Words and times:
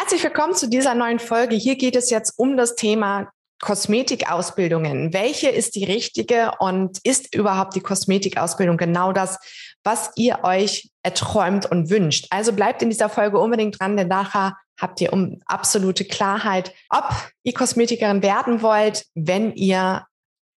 Herzlich 0.00 0.22
willkommen 0.22 0.54
zu 0.54 0.68
dieser 0.68 0.94
neuen 0.94 1.18
Folge. 1.18 1.56
Hier 1.56 1.74
geht 1.74 1.96
es 1.96 2.08
jetzt 2.08 2.34
um 2.36 2.56
das 2.56 2.76
Thema 2.76 3.32
Kosmetikausbildungen. 3.60 5.12
Welche 5.12 5.48
ist 5.48 5.74
die 5.74 5.82
richtige 5.82 6.52
und 6.60 7.00
ist 7.02 7.34
überhaupt 7.34 7.74
die 7.74 7.80
Kosmetikausbildung 7.80 8.76
genau 8.76 9.12
das, 9.12 9.40
was 9.82 10.12
ihr 10.14 10.44
euch 10.44 10.88
erträumt 11.02 11.68
und 11.68 11.90
wünscht? 11.90 12.28
Also 12.30 12.52
bleibt 12.52 12.80
in 12.80 12.90
dieser 12.90 13.08
Folge 13.08 13.40
unbedingt 13.40 13.80
dran, 13.80 13.96
denn 13.96 14.06
nachher 14.06 14.56
habt 14.80 15.00
ihr 15.00 15.12
um 15.12 15.40
absolute 15.46 16.04
Klarheit, 16.04 16.72
ob 16.90 17.10
ihr 17.42 17.52
Kosmetikerin 17.52 18.22
werden 18.22 18.62
wollt, 18.62 19.04
wenn 19.16 19.52
ihr 19.54 20.06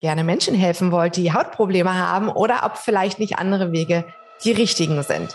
gerne 0.03 0.23
Menschen 0.23 0.55
helfen 0.55 0.93
wollt, 0.93 1.17
die 1.17 1.33
Hautprobleme 1.33 1.97
haben 1.97 2.29
oder 2.29 2.61
ob 2.67 2.77
vielleicht 2.77 3.19
nicht 3.19 3.39
andere 3.39 3.73
Wege 3.73 4.05
die 4.45 4.53
richtigen 4.53 5.03
sind. 5.03 5.35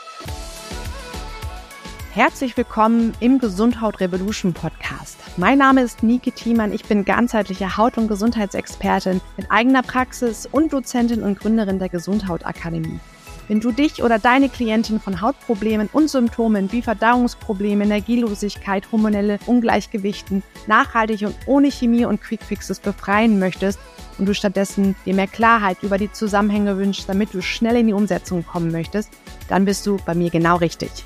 Herzlich 2.15 2.55
willkommen 2.55 3.11
im 3.19 3.39
Gesundhaut 3.39 3.99
Revolution 3.99 4.53
Podcast. 4.53 5.17
Mein 5.35 5.57
Name 5.57 5.81
ist 5.81 6.01
Nike 6.01 6.31
Thiemann. 6.31 6.71
Ich 6.71 6.85
bin 6.85 7.03
ganzheitliche 7.03 7.75
Haut- 7.75 7.97
und 7.97 8.07
Gesundheitsexpertin 8.07 9.19
mit 9.35 9.51
eigener 9.51 9.83
Praxis 9.83 10.47
und 10.49 10.71
Dozentin 10.71 11.23
und 11.23 11.37
Gründerin 11.37 11.77
der 11.77 11.89
Gesundhaut 11.89 12.45
Akademie. 12.45 13.01
Wenn 13.49 13.59
du 13.59 13.73
dich 13.73 14.01
oder 14.01 14.17
deine 14.17 14.47
Klientin 14.47 15.01
von 15.01 15.19
Hautproblemen 15.19 15.89
und 15.91 16.09
Symptomen 16.09 16.71
wie 16.71 16.81
Verdauungsprobleme, 16.81 17.83
Energielosigkeit, 17.83 18.89
hormonelle 18.93 19.37
Ungleichgewichten 19.45 20.41
nachhaltig 20.67 21.23
und 21.23 21.35
ohne 21.47 21.69
Chemie 21.69 22.05
und 22.05 22.21
Quickfixes 22.21 22.79
befreien 22.79 23.39
möchtest 23.39 23.77
und 24.17 24.25
du 24.25 24.33
stattdessen 24.33 24.95
dir 25.05 25.15
mehr 25.15 25.27
Klarheit 25.27 25.83
über 25.83 25.97
die 25.97 26.13
Zusammenhänge 26.13 26.77
wünschst, 26.77 27.09
damit 27.09 27.33
du 27.33 27.41
schnell 27.41 27.75
in 27.75 27.87
die 27.87 27.93
Umsetzung 27.93 28.45
kommen 28.45 28.71
möchtest, 28.71 29.09
dann 29.49 29.65
bist 29.65 29.85
du 29.85 29.97
bei 30.05 30.15
mir 30.15 30.29
genau 30.29 30.55
richtig. 30.55 31.03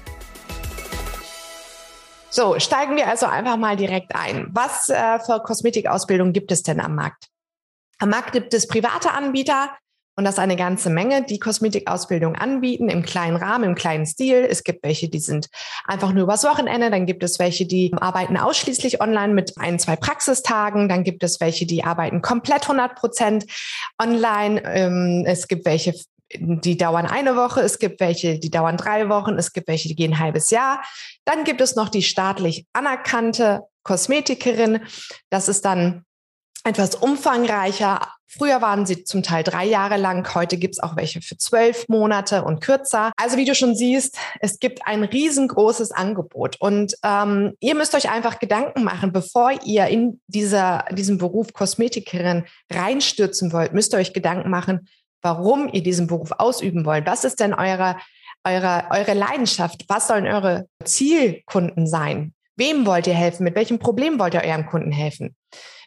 So, 2.32 2.60
steigen 2.60 2.96
wir 2.96 3.08
also 3.08 3.26
einfach 3.26 3.58
mal 3.58 3.76
direkt 3.76 4.16
ein. 4.16 4.50
Was 4.52 4.88
äh, 4.90 5.20
für 5.20 5.40
Kosmetikausbildung 5.40 6.32
gibt 6.32 6.52
es 6.52 6.62
denn 6.62 6.80
am 6.80 6.94
Markt? 6.94 7.26
Am 7.98 8.10
Markt 8.10 8.34
gibt 8.34 8.54
es 8.54 8.68
private 8.68 9.12
Anbieter 9.12 9.72
und 10.16 10.26
das 10.26 10.38
eine 10.38 10.56
ganze 10.56 10.90
Menge, 10.92 11.24
die 11.24 11.40
Kosmetikausbildung 11.40 12.36
anbieten 12.36 12.88
im 12.88 13.04
kleinen 13.04 13.36
Rahmen, 13.36 13.64
im 13.64 13.76
kleinen 13.76 14.06
Stil. 14.06 14.46
Es 14.48 14.64
gibt 14.64 14.84
welche, 14.84 15.10
die 15.10 15.20
sind 15.20 15.48
einfach 15.86 16.12
nur 16.14 16.24
übers 16.24 16.44
Wochenende. 16.44 16.92
Dann 16.92 17.08
gibt 17.08 17.24
es 17.24 17.40
welche, 17.40 17.66
die 17.66 17.94
arbeiten 18.00 18.38
ausschließlich 18.38 19.02
online 19.02 19.34
mit 19.34 19.54
ein, 19.58 19.80
zwei 19.80 19.96
Praxistagen. 19.96 20.88
Dann 20.88 21.04
gibt 21.04 21.24
es 21.24 21.40
welche, 21.40 21.66
die 21.66 21.84
arbeiten 21.84 22.22
komplett 22.22 22.64
100 22.64 22.96
Prozent 22.96 23.46
online. 23.98 24.62
Ähm, 24.66 25.24
es 25.26 25.48
gibt 25.48 25.66
welche, 25.66 25.96
die 26.36 26.78
dauern 26.78 27.06
eine 27.06 27.36
Woche, 27.36 27.62
es 27.62 27.80
gibt 27.80 28.00
welche, 28.00 28.40
die 28.40 28.52
dauern 28.52 28.78
drei 28.78 29.10
Wochen, 29.10 29.36
es 29.38 29.54
gibt 29.54 29.68
welche, 29.68 29.88
die 29.88 29.96
gehen 29.96 30.14
ein 30.14 30.20
halbes 30.20 30.52
Jahr. 30.52 30.84
Dann 31.26 31.44
gibt 31.44 31.62
es 31.62 31.76
noch 31.76 31.90
die 31.90 32.04
staatlich 32.04 32.68
anerkannte 32.74 33.62
Kosmetikerin. 33.84 34.82
Das 35.30 35.48
ist 35.50 35.66
dann 35.66 36.06
etwas 36.64 36.96
umfangreicher. 36.96 38.02
Früher 38.32 38.62
waren 38.62 38.86
sie 38.86 39.04
zum 39.06 39.24
Teil 39.24 39.44
drei 39.44 39.66
Jahre 39.66 39.98
lang, 39.98 40.36
heute 40.36 40.58
gibt 40.58 40.76
es 40.76 40.80
auch 40.80 40.96
welche 40.96 41.20
für 41.20 41.36
zwölf 41.36 41.88
Monate 41.88 42.44
und 42.44 42.62
kürzer. 42.62 43.12
Also 43.18 43.38
wie 43.38 43.46
du 43.46 43.56
schon 43.56 43.76
siehst, 43.76 44.20
es 44.40 44.60
gibt 44.60 44.86
ein 44.86 45.04
riesengroßes 45.04 45.92
Angebot 45.92 46.58
und 46.60 46.94
ähm, 47.04 47.54
ihr 47.60 47.74
müsst 47.74 47.96
euch 47.96 48.12
einfach 48.12 48.38
Gedanken 48.38 48.84
machen, 48.84 49.12
bevor 49.12 49.54
ihr 49.66 49.88
in 49.88 50.22
dieser, 50.28 50.86
diesem 50.92 51.18
Beruf 51.18 51.54
Kosmetikerin 51.54 52.46
reinstürzen 52.72 53.52
wollt, 53.52 53.74
müsst 53.74 53.96
ihr 53.96 53.98
euch 53.98 54.14
Gedanken 54.14 54.52
machen, 54.52 54.88
warum 55.22 55.70
ihr 55.72 55.84
diesen 55.84 56.08
Beruf 56.08 56.32
ausüben 56.38 56.86
wollt. 56.86 57.06
Was 57.06 57.24
ist 57.24 57.40
denn 57.40 57.54
eure, 57.54 57.98
eure, 58.44 58.86
eure 58.92 59.14
Leidenschaft? 59.14 59.86
Was 59.88 60.08
sollen 60.08 60.28
eure 60.28 60.68
Zielkunden 60.84 61.88
sein? 61.88 62.34
Wem 62.56 62.86
wollt 62.86 63.08
ihr 63.08 63.14
helfen? 63.14 63.44
Mit 63.44 63.56
welchem 63.56 63.80
Problem 63.80 64.20
wollt 64.20 64.34
ihr 64.34 64.44
eurem 64.44 64.66
Kunden 64.66 64.92
helfen? 64.92 65.36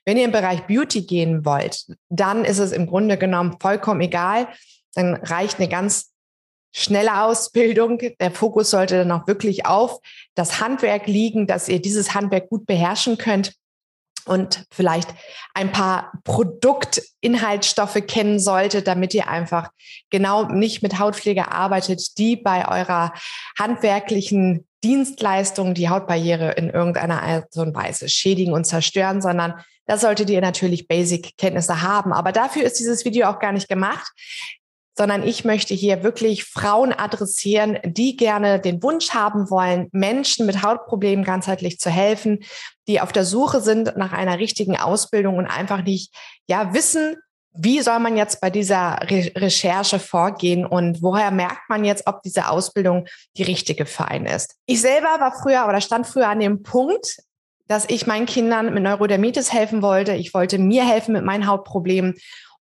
Wenn 0.05 0.17
ihr 0.17 0.25
im 0.25 0.33
Bereich 0.33 0.67
Beauty 0.67 1.03
gehen 1.03 1.45
wollt, 1.45 1.87
dann 2.09 2.45
ist 2.45 2.59
es 2.59 2.73
im 2.73 2.87
Grunde 2.87 3.17
genommen 3.17 3.57
vollkommen 3.61 4.01
egal. 4.01 4.49
Dann 4.95 5.15
reicht 5.15 5.59
eine 5.59 5.69
ganz 5.69 6.13
schnelle 6.75 7.23
Ausbildung. 7.23 7.99
Der 8.21 8.31
Fokus 8.31 8.71
sollte 8.71 8.99
dann 8.99 9.13
auch 9.13 9.27
wirklich 9.27 9.67
auf 9.67 10.01
das 10.35 10.61
Handwerk 10.61 11.07
liegen, 11.07 11.47
dass 11.47 11.69
ihr 11.69 11.81
dieses 11.81 12.15
Handwerk 12.15 12.49
gut 12.49 12.67
beherrschen 12.67 13.19
könnt 13.19 13.55
und 14.27 14.65
vielleicht 14.71 15.11
ein 15.55 15.73
paar 15.73 16.13
Produktinhaltsstoffe 16.25 18.07
kennen 18.07 18.39
solltet, 18.39 18.87
damit 18.87 19.15
ihr 19.15 19.29
einfach 19.29 19.71
genau 20.11 20.45
nicht 20.45 20.83
mit 20.83 20.99
Hautpflege 20.99 21.51
arbeitet, 21.51 22.19
die 22.19 22.37
bei 22.37 22.69
eurer 22.69 23.13
handwerklichen 23.59 24.67
Dienstleistung 24.85 25.75
die 25.75 25.89
Hautbarriere 25.89 26.53
in 26.53 26.71
irgendeiner 26.71 27.23
Art 27.23 27.57
und 27.57 27.75
Weise 27.75 28.09
schädigen 28.09 28.53
und 28.53 28.65
zerstören, 28.65 29.23
sondern 29.23 29.55
da 29.87 29.99
solltet 29.99 30.31
ihr 30.31 30.41
natürlich 30.41 30.89
Basic-Kenntnisse 30.89 31.83
haben. 31.83 32.13
Aber 32.13 32.33
dafür 32.33 32.63
ist 32.65 32.79
dieses 32.79 33.05
Video 33.05 33.29
auch 33.29 33.39
gar 33.39 33.53
nicht 33.53 33.69
gemacht 33.69 34.13
sondern 34.97 35.27
ich 35.27 35.45
möchte 35.45 35.75
hier 35.75 36.03
wirklich 36.03 36.45
Frauen 36.45 36.93
adressieren, 36.93 37.79
die 37.85 38.17
gerne 38.17 38.61
den 38.61 38.83
Wunsch 38.83 39.11
haben 39.11 39.51
wollen, 39.51 39.89
Menschen 39.93 40.47
mit 40.47 40.63
Hautproblemen 40.63 41.25
ganzheitlich 41.25 41.79
zu 41.79 41.91
helfen, 41.91 42.41
die 42.89 43.01
auf 43.01 43.13
der 43.13 43.25
Suche 43.25 43.61
sind 43.61 43.97
nach 43.97 44.13
einer 44.13 44.39
richtigen 44.39 44.77
Ausbildung 44.77 45.37
und 45.37 45.47
einfach 45.47 45.83
nicht, 45.83 46.15
ja, 46.47 46.75
wissen, 46.75 47.17
wie 47.55 47.81
soll 47.81 47.99
man 47.99 48.17
jetzt 48.17 48.41
bei 48.41 48.49
dieser 48.51 48.99
Re 49.03 49.31
Recherche 49.37 49.99
vorgehen 49.99 50.65
und 50.65 51.03
woher 51.03 51.31
merkt 51.31 51.69
man 51.69 51.85
jetzt, 51.85 52.07
ob 52.07 52.23
diese 52.23 52.49
Ausbildung 52.49 53.07
die 53.37 53.43
richtige 53.43 53.85
für 53.85 54.07
einen 54.07 54.27
ist? 54.27 54.57
Ich 54.67 54.81
selber 54.81 55.21
war 55.21 55.35
früher 55.43 55.67
oder 55.69 55.81
stand 55.81 56.07
früher 56.07 56.29
an 56.29 56.41
dem 56.41 56.63
Punkt, 56.63 57.19
dass 57.69 57.85
ich 57.89 58.07
meinen 58.07 58.27
Kindern 58.27 58.73
mit 58.73 58.83
Neurodermitis 58.83 59.53
helfen 59.53 59.83
wollte. 59.83 60.15
Ich 60.15 60.35
wollte 60.35 60.59
mir 60.59 60.87
helfen 60.87 61.13
mit 61.13 61.25
meinen 61.25 61.47
Hautproblemen 61.47 62.15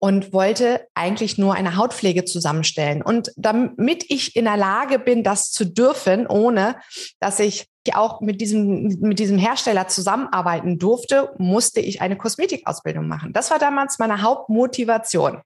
und 0.01 0.33
wollte 0.33 0.87
eigentlich 0.95 1.39
nur 1.39 1.55
eine 1.55 1.77
Hautpflege 1.77 2.25
zusammenstellen. 2.25 3.03
Und 3.03 3.33
damit 3.37 4.05
ich 4.09 4.37
in 4.37 4.45
der 4.45 4.57
Lage 4.57 4.99
bin, 4.99 5.25
das 5.25 5.51
zu 5.51 5.65
dürfen, 5.65 6.27
ohne 6.27 6.77
dass 7.21 7.41
ich 7.41 7.67
auch 7.95 8.21
mit 8.21 8.41
diesem, 8.41 8.99
mit 9.01 9.19
diesem 9.19 9.39
Hersteller 9.39 9.89
zusammenarbeiten 9.89 10.79
durfte, 10.79 11.33
musste 11.39 11.81
ich 11.81 12.03
eine 12.03 12.17
Kosmetikausbildung 12.17 13.09
machen. 13.09 13.33
Das 13.33 13.51
war 13.51 13.59
damals 13.59 13.99
meine 13.99 14.21
Hauptmotivation. 14.23 15.41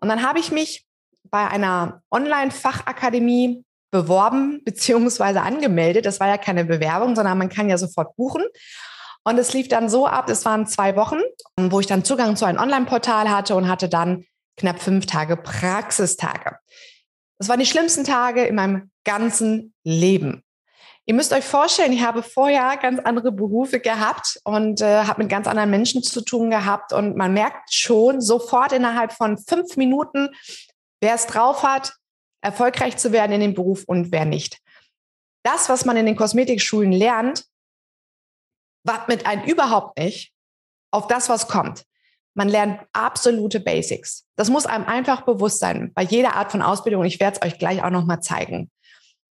Und 0.00 0.08
dann 0.08 0.22
habe 0.22 0.38
ich 0.38 0.52
mich 0.52 0.84
bei 1.24 1.46
einer 1.48 2.02
Online-Fachakademie 2.10 3.64
beworben 3.90 4.62
beziehungsweise 4.64 5.42
angemeldet. 5.42 6.06
Das 6.06 6.20
war 6.20 6.28
ja 6.28 6.38
keine 6.38 6.64
Bewerbung, 6.64 7.16
sondern 7.16 7.38
man 7.38 7.48
kann 7.48 7.68
ja 7.68 7.76
sofort 7.76 8.14
buchen. 8.16 8.42
Und 9.24 9.38
es 9.38 9.52
lief 9.52 9.68
dann 9.68 9.88
so 9.88 10.06
ab, 10.06 10.30
es 10.30 10.44
waren 10.44 10.66
zwei 10.66 10.96
Wochen, 10.96 11.20
wo 11.56 11.80
ich 11.80 11.86
dann 11.86 12.04
Zugang 12.04 12.36
zu 12.36 12.46
einem 12.46 12.58
Online-Portal 12.58 13.30
hatte 13.30 13.54
und 13.54 13.68
hatte 13.68 13.88
dann 13.88 14.24
knapp 14.56 14.80
fünf 14.80 15.06
Tage 15.06 15.36
Praxistage. 15.36 16.56
Das 17.38 17.48
waren 17.48 17.60
die 17.60 17.66
schlimmsten 17.66 18.04
Tage 18.04 18.44
in 18.44 18.54
meinem 18.54 18.90
ganzen 19.04 19.74
Leben. 19.84 20.42
Ihr 21.06 21.14
müsst 21.14 21.32
euch 21.32 21.44
vorstellen, 21.44 21.92
ich 21.92 22.04
habe 22.04 22.22
vorher 22.22 22.76
ganz 22.76 23.00
andere 23.00 23.32
Berufe 23.32 23.80
gehabt 23.80 24.38
und 24.44 24.80
äh, 24.80 25.04
habe 25.04 25.22
mit 25.22 25.30
ganz 25.30 25.46
anderen 25.46 25.70
Menschen 25.70 26.02
zu 26.02 26.20
tun 26.20 26.50
gehabt. 26.50 26.92
Und 26.92 27.16
man 27.16 27.32
merkt 27.32 27.72
schon 27.72 28.20
sofort 28.20 28.72
innerhalb 28.72 29.12
von 29.12 29.36
fünf 29.36 29.76
Minuten, 29.76 30.28
wer 31.00 31.14
es 31.14 31.26
drauf 31.26 31.62
hat, 31.62 31.94
erfolgreich 32.42 32.96
zu 32.96 33.12
werden 33.12 33.32
in 33.32 33.40
dem 33.40 33.54
Beruf 33.54 33.84
und 33.86 34.12
wer 34.12 34.24
nicht. 34.24 34.58
Das, 35.42 35.68
was 35.68 35.84
man 35.84 35.96
in 35.96 36.06
den 36.06 36.16
Kosmetikschulen 36.16 36.92
lernt, 36.92 37.44
wappnet 38.84 39.26
einen 39.26 39.44
überhaupt 39.44 39.98
nicht 39.98 40.32
auf 40.90 41.06
das, 41.06 41.28
was 41.28 41.48
kommt. 41.48 41.84
Man 42.34 42.48
lernt 42.48 42.80
absolute 42.92 43.60
Basics. 43.60 44.24
Das 44.36 44.50
muss 44.50 44.66
einem 44.66 44.86
einfach 44.86 45.22
bewusst 45.22 45.58
sein 45.58 45.92
bei 45.94 46.02
jeder 46.02 46.34
Art 46.36 46.52
von 46.52 46.62
Ausbildung. 46.62 47.04
Ich 47.04 47.20
werde 47.20 47.38
es 47.40 47.46
euch 47.46 47.58
gleich 47.58 47.82
auch 47.82 47.90
nochmal 47.90 48.20
zeigen. 48.20 48.70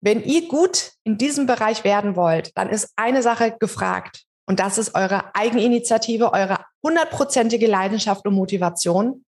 Wenn 0.01 0.23
ihr 0.23 0.47
gut 0.47 0.91
in 1.03 1.17
diesem 1.17 1.45
Bereich 1.45 1.83
werden 1.83 2.15
wollt, 2.15 2.51
dann 2.57 2.69
ist 2.69 2.91
eine 2.95 3.21
Sache 3.21 3.55
gefragt. 3.59 4.23
Und 4.47 4.59
das 4.59 4.77
ist 4.77 4.95
eure 4.95 5.35
Eigeninitiative, 5.35 6.31
eure 6.31 6.59
hundertprozentige 6.83 7.67
Leidenschaft 7.67 8.25
und 8.27 8.35
Motivation 8.35 9.25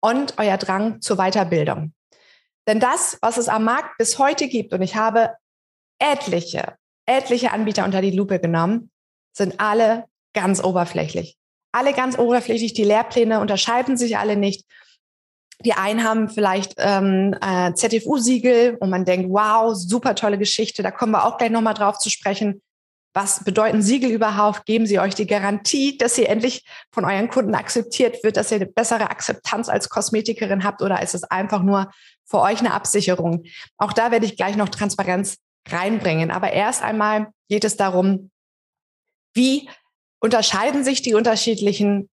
und 0.00 0.34
euer 0.38 0.58
Drang 0.58 1.00
zur 1.00 1.16
Weiterbildung. 1.16 1.94
Denn 2.66 2.80
das, 2.80 3.16
was 3.22 3.38
es 3.38 3.48
am 3.48 3.64
Markt 3.64 3.96
bis 3.96 4.18
heute 4.18 4.46
gibt, 4.48 4.74
und 4.74 4.82
ich 4.82 4.94
habe 4.94 5.34
etliche, 5.98 6.76
etliche 7.06 7.52
Anbieter 7.52 7.84
unter 7.84 8.02
die 8.02 8.10
Lupe 8.10 8.38
genommen, 8.38 8.90
sind 9.38 9.58
alle 9.58 10.04
ganz 10.34 10.62
oberflächlich. 10.62 11.36
Alle 11.72 11.92
ganz 11.92 12.18
oberflächlich. 12.18 12.74
Die 12.74 12.84
Lehrpläne 12.84 13.40
unterscheiden 13.40 13.96
sich 13.96 14.18
alle 14.18 14.36
nicht. 14.36 14.66
Die 15.64 15.72
einen 15.72 16.04
haben 16.04 16.28
vielleicht 16.28 16.74
ähm, 16.76 17.34
äh, 17.40 17.72
ZFU-Siegel 17.74 18.76
und 18.78 18.90
man 18.90 19.04
denkt, 19.04 19.28
wow, 19.30 19.74
super 19.74 20.14
tolle 20.14 20.38
Geschichte. 20.38 20.82
Da 20.82 20.90
kommen 20.90 21.12
wir 21.12 21.24
auch 21.24 21.36
gleich 21.36 21.50
nochmal 21.50 21.74
drauf 21.74 21.98
zu 21.98 22.10
sprechen. 22.10 22.62
Was 23.12 23.42
bedeuten 23.42 23.82
Siegel 23.82 24.10
überhaupt? 24.10 24.66
Geben 24.66 24.86
sie 24.86 25.00
euch 25.00 25.14
die 25.14 25.26
Garantie, 25.26 25.98
dass 25.98 26.14
sie 26.14 26.26
endlich 26.26 26.64
von 26.92 27.04
euren 27.04 27.28
Kunden 27.28 27.54
akzeptiert 27.56 28.22
wird, 28.22 28.36
dass 28.36 28.52
ihr 28.52 28.56
eine 28.56 28.66
bessere 28.66 29.10
Akzeptanz 29.10 29.68
als 29.68 29.88
Kosmetikerin 29.88 30.62
habt 30.62 30.82
oder 30.82 31.02
ist 31.02 31.14
es 31.14 31.24
einfach 31.24 31.62
nur 31.62 31.90
für 32.24 32.40
euch 32.40 32.60
eine 32.60 32.74
Absicherung? 32.74 33.44
Auch 33.78 33.92
da 33.92 34.12
werde 34.12 34.26
ich 34.26 34.36
gleich 34.36 34.56
noch 34.56 34.68
Transparenz 34.68 35.38
reinbringen. 35.68 36.30
Aber 36.30 36.52
erst 36.52 36.82
einmal 36.82 37.28
geht 37.48 37.64
es 37.64 37.76
darum, 37.76 38.30
Wie 39.38 39.70
unterscheiden 40.18 40.82
sich 40.82 41.00
die 41.00 41.14
unterschiedlichen 41.14 42.10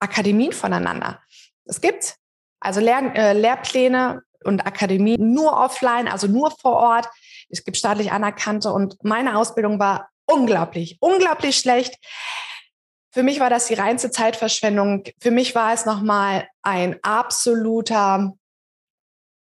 Akademien 0.00 0.52
voneinander? 0.52 1.20
Es 1.66 1.82
gibt 1.82 2.16
also 2.60 2.80
Lehr 2.80 3.14
äh, 3.14 3.34
Lehrpläne 3.34 4.22
und 4.42 4.66
Akademien 4.66 5.34
nur 5.34 5.52
offline, 5.52 6.08
also 6.08 6.28
nur 6.28 6.50
vor 6.50 6.76
Ort. 6.76 7.08
Es 7.50 7.62
gibt 7.62 7.76
staatlich 7.76 8.10
anerkannte 8.10 8.72
und 8.72 8.96
meine 9.04 9.36
Ausbildung 9.36 9.78
war 9.78 10.08
unglaublich, 10.24 10.96
unglaublich 11.00 11.58
schlecht. 11.58 11.98
Für 13.10 13.22
mich 13.22 13.38
war 13.38 13.50
das 13.50 13.66
die 13.66 13.74
reinste 13.74 14.10
Zeitverschwendung. 14.10 15.04
Für 15.20 15.30
mich 15.30 15.54
war 15.54 15.74
es 15.74 15.84
nochmal 15.84 16.48
ein 16.62 16.98
absoluter, 17.02 18.32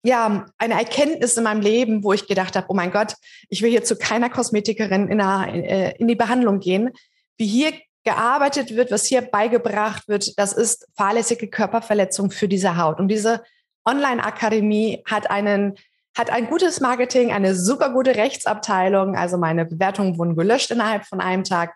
ja, 0.08 0.46
eine 0.58 0.76
Erkenntnis 0.76 1.36
in 1.36 1.44
meinem 1.44 1.60
Leben, 1.60 2.02
wo 2.02 2.14
ich 2.14 2.28
gedacht 2.28 2.56
habe, 2.56 2.68
oh 2.70 2.74
mein 2.74 2.92
Gott, 2.92 3.16
ich 3.50 3.62
will 3.62 3.70
hier 3.70 3.84
zu 3.84 3.98
keiner 3.98 4.30
Kosmetikerin 4.30 5.10
in, 5.10 5.18
der, 5.18 5.48
äh, 5.52 5.96
in 5.98 6.08
die 6.08 6.16
Behandlung 6.16 6.62
gehen. 6.62 6.92
Wie 7.36 7.46
hier 7.46 7.74
gearbeitet 8.06 8.74
wird, 8.74 8.90
was 8.90 9.06
hier 9.06 9.22
beigebracht 9.22 10.08
wird, 10.08 10.40
das 10.40 10.54
ist 10.54 10.88
fahrlässige 10.96 11.50
Körperverletzung 11.50 12.32
für 12.32 12.48
diese 12.48 12.78
Haut. 12.78 13.02
Und 13.02 13.10
diese 13.10 13.44
Online-Akademie 13.86 15.04
hat 15.06 15.30
hat 15.30 16.30
ein 16.30 16.48
gutes 16.48 16.80
Marketing, 16.80 17.34
eine 17.34 17.54
super 17.54 17.92
gute 17.92 18.16
Rechtsabteilung. 18.16 19.18
Also 19.18 19.38
meine 19.38 19.66
Bewertungen 19.66 20.18
wurden 20.18 20.38
gelöscht 20.38 20.72
innerhalb 20.72 21.06
von 21.06 21.20
einem 21.20 21.44
Tag. 21.44 21.76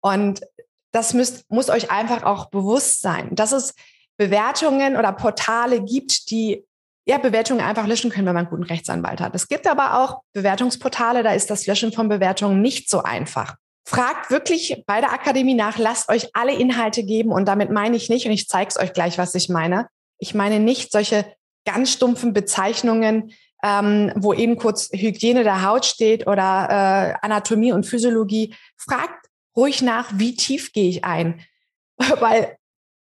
Und 0.00 0.42
das 0.92 1.12
müsst, 1.12 1.50
muss 1.50 1.70
euch 1.70 1.90
einfach 1.90 2.22
auch 2.22 2.50
bewusst 2.50 3.02
sein, 3.02 3.34
dass 3.34 3.50
es 3.50 3.74
Bewertungen 4.16 4.96
oder 4.96 5.12
Portale 5.12 5.82
gibt, 5.82 6.30
die 6.30 6.64
ja, 7.06 7.18
Bewertungen 7.18 7.60
einfach 7.60 7.86
löschen 7.86 8.10
können, 8.10 8.26
wenn 8.26 8.34
man 8.34 8.46
einen 8.46 8.50
guten 8.50 8.64
Rechtsanwalt 8.64 9.20
hat. 9.20 9.34
Es 9.34 9.48
gibt 9.48 9.66
aber 9.66 10.02
auch 10.02 10.22
Bewertungsportale, 10.32 11.22
da 11.22 11.32
ist 11.32 11.50
das 11.50 11.66
Löschen 11.66 11.92
von 11.92 12.08
Bewertungen 12.08 12.62
nicht 12.62 12.88
so 12.88 13.02
einfach. 13.02 13.56
Fragt 13.86 14.30
wirklich 14.30 14.82
bei 14.86 15.00
der 15.00 15.12
Akademie 15.12 15.54
nach, 15.54 15.76
lasst 15.76 16.08
euch 16.08 16.30
alle 16.32 16.54
Inhalte 16.54 17.04
geben 17.04 17.30
und 17.32 17.46
damit 17.46 17.70
meine 17.70 17.96
ich 17.96 18.08
nicht, 18.08 18.24
und 18.24 18.32
ich 18.32 18.48
zeige 18.48 18.68
es 18.68 18.78
euch 18.78 18.94
gleich, 18.94 19.18
was 19.18 19.34
ich 19.34 19.50
meine. 19.50 19.88
Ich 20.18 20.34
meine 20.34 20.58
nicht 20.58 20.90
solche 20.90 21.26
ganz 21.66 21.92
stumpfen 21.92 22.32
Bezeichnungen, 22.32 23.32
ähm, 23.62 24.12
wo 24.16 24.32
eben 24.32 24.56
kurz 24.56 24.90
Hygiene 24.92 25.44
der 25.44 25.62
Haut 25.66 25.84
steht 25.84 26.26
oder 26.26 26.68
äh, 26.70 27.26
Anatomie 27.26 27.72
und 27.72 27.84
Physiologie. 27.84 28.54
Fragt 28.76 29.26
ruhig 29.54 29.82
nach, 29.82 30.10
wie 30.14 30.34
tief 30.34 30.72
gehe 30.72 30.88
ich 30.88 31.04
ein? 31.04 31.42
Weil 32.20 32.56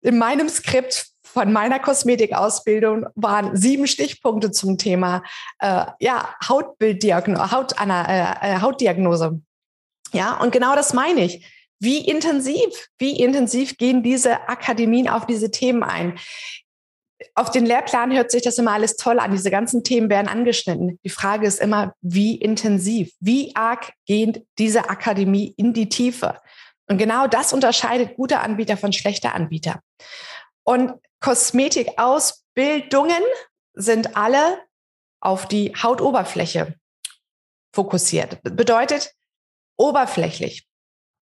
in 0.03 0.19
meinem 0.19 0.49
Skript 0.49 1.10
von 1.33 1.53
meiner 1.53 1.79
Kosmetikausbildung 1.79 3.07
waren 3.15 3.57
sieben 3.57 3.87
Stichpunkte 3.87 4.51
zum 4.51 4.79
Thema 4.79 5.23
äh, 5.61 5.85
ja, 6.01 6.35
Hautbilddiagnose, 6.49 7.51
Haut, 7.53 7.75
äh, 7.81 7.85
äh, 7.87 8.61
Hautdiagnose. 8.61 9.41
Ja, 10.13 10.41
und 10.41 10.53
genau 10.53 10.75
das 10.75 10.93
meine 10.93 11.25
ich. 11.25 11.47
Wie 11.79 11.99
intensiv, 11.99 12.89
wie 12.99 13.19
intensiv 13.19 13.79
gehen 13.79 14.03
diese 14.03 14.49
Akademien 14.49 15.09
auf 15.09 15.27
diese 15.27 15.51
Themen 15.51 15.83
ein? 15.83 16.19
auf 17.35 17.51
den 17.51 17.67
Lehrplan 17.67 18.13
hört 18.13 18.31
sich 18.31 18.43
das 18.43 18.59
immer 18.59 18.73
alles 18.73 18.97
toll 18.97 19.19
an. 19.19 19.33
Diese 19.33 19.51
ganzen 19.51 19.85
Themen 19.85 20.09
werden 20.09 20.29
angeschnitten. 20.29 20.99
Die 21.05 21.11
Frage 21.11 21.47
ist 21.47 21.61
immer, 21.61 21.95
wie 22.01 22.37
intensiv, 22.37 23.13
wie 23.21 23.55
arg 23.55 23.93
geht 24.07 24.47
diese 24.59 24.89
Akademie 24.89 25.55
in 25.57 25.73
die 25.73 25.89
Tiefe? 25.89 26.41
Und 26.89 26.99
genau 26.99 27.27
das 27.27 27.53
unterscheidet 27.53 28.17
gute 28.17 28.41
Anbieter 28.41 28.77
von 28.77 28.93
schlechter 28.93 29.35
Anbieter. 29.35 29.81
Und 30.65 30.95
Kosmetikausbildungen 31.21 33.23
sind 33.75 34.17
alle 34.17 34.59
auf 35.21 35.47
die 35.47 35.73
Hautoberfläche 35.75 36.75
fokussiert. 37.73 38.43
Bedeutet 38.43 39.15
oberflächlich. 39.77 40.67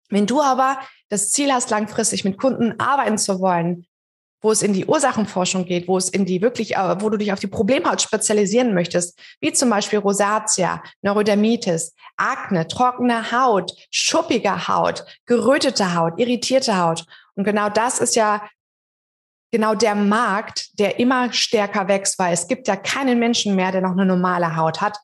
Wenn 0.08 0.26
du 0.26 0.40
aber 0.40 0.78
das 1.08 1.30
Ziel 1.30 1.52
hast, 1.52 1.70
langfristig 1.70 2.24
mit 2.24 2.38
Kunden 2.38 2.80
arbeiten 2.80 3.18
zu 3.18 3.40
wollen, 3.40 3.86
wo 4.40 4.52
es 4.52 4.62
in 4.62 4.72
die 4.72 4.86
Ursachenforschung 4.86 5.64
geht, 5.64 5.88
wo 5.88 5.98
es 5.98 6.08
in 6.08 6.24
die 6.24 6.40
wirklich, 6.40 6.76
äh, 6.76 7.00
wo 7.00 7.10
du 7.10 7.16
dich 7.16 7.32
auf 7.32 7.40
die 7.40 7.48
Problemhaut 7.48 8.00
spezialisieren 8.00 8.72
möchtest, 8.72 9.18
wie 9.40 9.52
zum 9.52 9.68
Beispiel 9.68 9.98
Rosatia, 9.98 10.82
Neurodermitis, 11.02 11.92
Akne, 12.16 12.68
trockene 12.68 13.32
Haut, 13.32 13.72
schuppige 13.90 14.68
Haut, 14.68 15.04
gerötete 15.26 15.94
Haut, 15.94 16.18
irritierte 16.18 16.78
Haut. 16.78 17.04
Und 17.34 17.44
genau 17.44 17.68
das 17.68 17.98
ist 17.98 18.14
ja 18.14 18.48
genau 19.50 19.74
der 19.74 19.94
Markt, 19.94 20.78
der 20.78 20.98
immer 20.98 21.32
stärker 21.32 21.88
wächst, 21.88 22.18
weil 22.18 22.32
es 22.32 22.48
gibt 22.48 22.68
ja 22.68 22.76
keinen 22.76 23.18
Menschen 23.18 23.54
mehr, 23.56 23.72
der 23.72 23.80
noch 23.80 23.92
eine 23.92 24.06
normale 24.06 24.56
Haut 24.56 24.80
hat. 24.80 24.98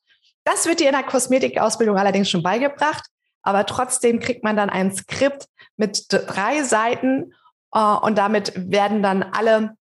Das 0.44 0.66
wird 0.66 0.80
dir 0.80 0.88
in 0.88 0.94
der 0.94 1.02
Kosmetikausbildung 1.02 1.96
allerdings 1.96 2.30
schon 2.30 2.42
beigebracht, 2.42 3.04
aber 3.42 3.64
trotzdem 3.66 4.20
kriegt 4.20 4.44
man 4.44 4.56
dann 4.56 4.70
ein 4.70 4.94
Skript 4.94 5.46
mit 5.76 6.06
drei 6.10 6.62
Seiten 6.62 7.32
äh, 7.74 7.78
und 7.78 8.18
damit 8.18 8.52
werden 8.70 9.02
dann 9.02 9.22
alle 9.22 9.76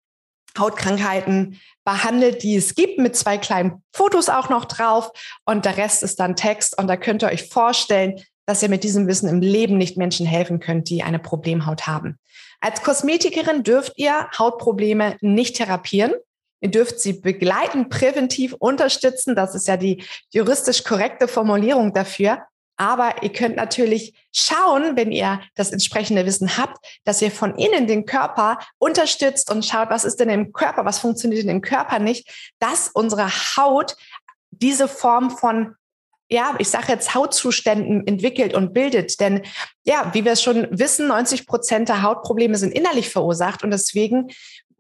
Hautkrankheiten 0.58 1.60
behandelt, 1.84 2.42
die 2.42 2.56
es 2.56 2.74
gibt, 2.74 2.98
mit 2.98 3.16
zwei 3.16 3.38
kleinen 3.38 3.82
Fotos 3.94 4.28
auch 4.28 4.48
noch 4.48 4.64
drauf. 4.64 5.10
Und 5.44 5.64
der 5.64 5.76
Rest 5.76 6.02
ist 6.02 6.18
dann 6.18 6.36
Text. 6.36 6.76
Und 6.76 6.88
da 6.88 6.96
könnt 6.96 7.22
ihr 7.22 7.28
euch 7.28 7.48
vorstellen, 7.48 8.20
dass 8.46 8.62
ihr 8.62 8.68
mit 8.68 8.82
diesem 8.82 9.06
Wissen 9.06 9.28
im 9.28 9.40
Leben 9.40 9.78
nicht 9.78 9.96
Menschen 9.96 10.26
helfen 10.26 10.58
könnt, 10.58 10.90
die 10.90 11.02
eine 11.02 11.20
Problemhaut 11.20 11.86
haben. 11.86 12.18
Als 12.60 12.82
Kosmetikerin 12.82 13.62
dürft 13.62 13.94
ihr 13.96 14.28
Hautprobleme 14.38 15.16
nicht 15.20 15.56
therapieren. 15.56 16.12
Ihr 16.60 16.70
dürft 16.70 17.00
sie 17.00 17.14
begleiten, 17.14 17.88
präventiv 17.88 18.54
unterstützen. 18.58 19.34
Das 19.34 19.54
ist 19.54 19.66
ja 19.66 19.78
die 19.78 20.04
juristisch 20.30 20.84
korrekte 20.84 21.26
Formulierung 21.26 21.94
dafür. 21.94 22.42
Aber 22.76 23.22
ihr 23.22 23.32
könnt 23.32 23.56
natürlich 23.56 24.14
schauen, 24.32 24.96
wenn 24.96 25.12
ihr 25.12 25.40
das 25.54 25.70
entsprechende 25.70 26.24
Wissen 26.24 26.56
habt, 26.56 26.78
dass 27.04 27.20
ihr 27.20 27.30
von 27.30 27.54
innen 27.56 27.86
den 27.86 28.06
Körper 28.06 28.58
unterstützt 28.78 29.50
und 29.50 29.66
schaut, 29.66 29.90
was 29.90 30.04
ist 30.04 30.18
denn 30.18 30.30
im 30.30 30.52
Körper, 30.52 30.86
was 30.86 30.98
funktioniert 30.98 31.42
denn 31.42 31.56
im 31.56 31.60
Körper 31.60 31.98
nicht, 31.98 32.30
dass 32.58 32.88
unsere 32.88 33.28
Haut 33.28 33.96
diese 34.50 34.88
Form 34.88 35.30
von 35.30 35.76
ja, 36.30 36.54
ich 36.58 36.68
sage 36.68 36.92
jetzt 36.92 37.14
Hautzuständen 37.14 38.06
entwickelt 38.06 38.54
und 38.54 38.72
bildet. 38.72 39.18
Denn 39.18 39.42
ja, 39.84 40.10
wie 40.14 40.24
wir 40.24 40.32
es 40.32 40.42
schon 40.42 40.68
wissen, 40.70 41.08
90 41.08 41.46
Prozent 41.46 41.88
der 41.88 42.02
Hautprobleme 42.02 42.56
sind 42.56 42.72
innerlich 42.72 43.10
verursacht. 43.10 43.64
Und 43.64 43.72
deswegen 43.72 44.28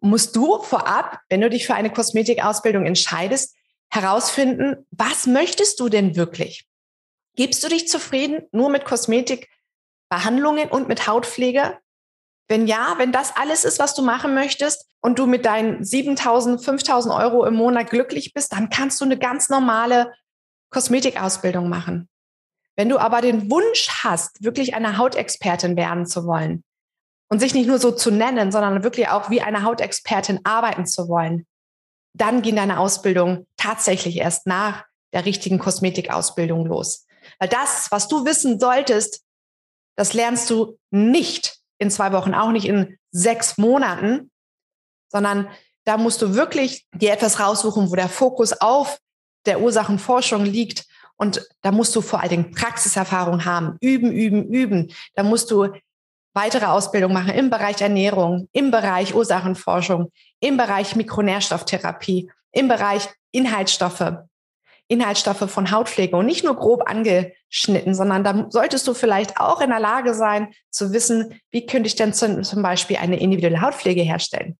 musst 0.00 0.36
du 0.36 0.62
vorab, 0.62 1.18
wenn 1.28 1.40
du 1.40 1.50
dich 1.50 1.66
für 1.66 1.74
eine 1.74 1.90
Kosmetikausbildung 1.90 2.86
entscheidest, 2.86 3.56
herausfinden, 3.92 4.86
was 4.92 5.26
möchtest 5.26 5.80
du 5.80 5.88
denn 5.88 6.14
wirklich? 6.14 6.66
Gibst 7.34 7.64
du 7.64 7.68
dich 7.68 7.88
zufrieden 7.88 8.42
nur 8.52 8.70
mit 8.70 8.84
Kosmetikbehandlungen 8.84 10.68
und 10.68 10.86
mit 10.86 11.08
Hautpflege? 11.08 11.78
Wenn 12.46 12.68
ja, 12.68 12.94
wenn 12.98 13.10
das 13.10 13.36
alles 13.36 13.64
ist, 13.64 13.80
was 13.80 13.94
du 13.94 14.02
machen 14.02 14.34
möchtest 14.34 14.88
und 15.00 15.18
du 15.18 15.26
mit 15.26 15.44
deinen 15.44 15.84
7000, 15.84 16.64
5000 16.64 17.12
Euro 17.12 17.44
im 17.44 17.54
Monat 17.54 17.90
glücklich 17.90 18.32
bist, 18.32 18.52
dann 18.52 18.70
kannst 18.70 19.00
du 19.00 19.04
eine 19.04 19.18
ganz 19.18 19.48
normale 19.48 20.12
Kosmetikausbildung 20.70 21.68
machen. 21.68 22.08
Wenn 22.76 22.88
du 22.88 22.98
aber 22.98 23.20
den 23.20 23.50
Wunsch 23.50 23.88
hast, 24.02 24.42
wirklich 24.42 24.74
eine 24.74 24.96
Hautexpertin 24.96 25.76
werden 25.76 26.06
zu 26.06 26.24
wollen 26.26 26.64
und 27.28 27.40
sich 27.40 27.54
nicht 27.54 27.66
nur 27.66 27.78
so 27.78 27.90
zu 27.90 28.10
nennen, 28.10 28.52
sondern 28.52 28.82
wirklich 28.82 29.08
auch 29.08 29.30
wie 29.30 29.42
eine 29.42 29.64
Hautexpertin 29.64 30.40
arbeiten 30.44 30.86
zu 30.86 31.08
wollen, 31.08 31.46
dann 32.14 32.42
gehen 32.42 32.56
deine 32.56 32.78
Ausbildung 32.78 33.46
tatsächlich 33.56 34.16
erst 34.16 34.46
nach 34.46 34.84
der 35.12 35.24
richtigen 35.24 35.58
Kosmetikausbildung 35.58 36.66
los. 36.66 37.06
Weil 37.38 37.48
das, 37.48 37.90
was 37.90 38.08
du 38.08 38.24
wissen 38.24 38.58
solltest, 38.58 39.22
das 39.96 40.14
lernst 40.14 40.48
du 40.50 40.78
nicht 40.90 41.58
in 41.78 41.90
zwei 41.90 42.12
Wochen, 42.12 42.34
auch 42.34 42.50
nicht 42.50 42.66
in 42.66 42.98
sechs 43.10 43.58
Monaten, 43.58 44.30
sondern 45.10 45.48
da 45.84 45.96
musst 45.96 46.22
du 46.22 46.34
wirklich 46.34 46.86
dir 46.94 47.12
etwas 47.12 47.40
raussuchen, 47.40 47.90
wo 47.90 47.96
der 47.96 48.08
Fokus 48.08 48.52
auf 48.60 48.98
der 49.46 49.60
Ursachenforschung 49.60 50.44
liegt. 50.44 50.86
Und 51.16 51.46
da 51.62 51.70
musst 51.70 51.94
du 51.94 52.00
vor 52.00 52.20
allen 52.20 52.30
Dingen 52.30 52.50
Praxiserfahrung 52.52 53.44
haben. 53.44 53.76
Üben, 53.80 54.10
üben, 54.10 54.48
üben. 54.48 54.92
Da 55.14 55.22
musst 55.22 55.50
du 55.50 55.68
weitere 56.32 56.66
Ausbildung 56.66 57.12
machen 57.12 57.34
im 57.34 57.50
Bereich 57.50 57.80
Ernährung, 57.80 58.48
im 58.52 58.70
Bereich 58.70 59.14
Ursachenforschung, 59.14 60.10
im 60.40 60.56
Bereich 60.56 60.96
Mikronährstofftherapie, 60.96 62.30
im 62.52 62.68
Bereich 62.68 63.08
Inhaltsstoffe. 63.32 64.14
Inhaltsstoffe 64.88 65.48
von 65.48 65.70
Hautpflege 65.70 66.16
und 66.16 66.26
nicht 66.26 66.42
nur 66.42 66.56
grob 66.56 66.88
angeschnitten, 66.90 67.94
sondern 67.94 68.24
da 68.24 68.46
solltest 68.50 68.88
du 68.88 68.94
vielleicht 68.94 69.38
auch 69.38 69.60
in 69.60 69.70
der 69.70 69.78
Lage 69.78 70.14
sein 70.14 70.52
zu 70.68 70.92
wissen, 70.92 71.40
wie 71.52 71.64
könnte 71.64 71.86
ich 71.86 71.94
denn 71.94 72.12
zum, 72.12 72.42
Beispiel 72.60 72.96
eine 72.96 73.20
individuelle 73.20 73.60
Hautpflege 73.60 74.02
herstellen. 74.02 74.58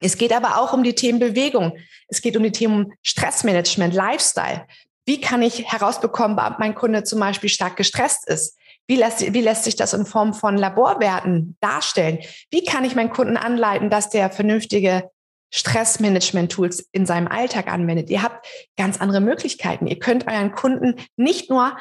Es 0.00 0.16
geht 0.16 0.32
aber 0.32 0.58
auch 0.58 0.72
um 0.72 0.82
die 0.82 0.94
Themen 0.94 1.18
Bewegung. 1.18 1.78
Es 2.08 2.22
geht 2.22 2.36
um 2.36 2.42
die 2.42 2.52
Themen 2.52 2.92
Stressmanagement, 3.02 3.94
Lifestyle. 3.94 4.66
Wie 5.06 5.20
kann 5.20 5.42
ich 5.42 5.70
herausbekommen, 5.70 6.38
ob 6.38 6.58
mein 6.58 6.74
Kunde 6.74 7.04
zum 7.04 7.20
Beispiel 7.20 7.50
stark 7.50 7.76
gestresst 7.76 8.26
ist? 8.28 8.56
Wie 8.86 8.96
lässt, 8.96 9.20
wie 9.20 9.40
lässt 9.40 9.64
sich 9.64 9.76
das 9.76 9.94
in 9.94 10.06
Form 10.06 10.34
von 10.34 10.56
Laborwerten 10.56 11.56
darstellen? 11.60 12.18
Wie 12.50 12.64
kann 12.64 12.84
ich 12.84 12.94
meinen 12.94 13.10
Kunden 13.10 13.36
anleiten, 13.36 13.90
dass 13.90 14.10
der 14.10 14.30
vernünftige 14.30 15.10
Stressmanagement-Tools 15.52 16.88
in 16.92 17.06
seinem 17.06 17.28
Alltag 17.28 17.66
anwendet. 17.68 18.08
Ihr 18.10 18.22
habt 18.22 18.46
ganz 18.76 19.00
andere 19.00 19.20
Möglichkeiten. 19.20 19.86
Ihr 19.86 19.98
könnt 19.98 20.26
euren 20.26 20.52
Kunden 20.52 20.94
nicht 21.16 21.50
nur 21.50 21.76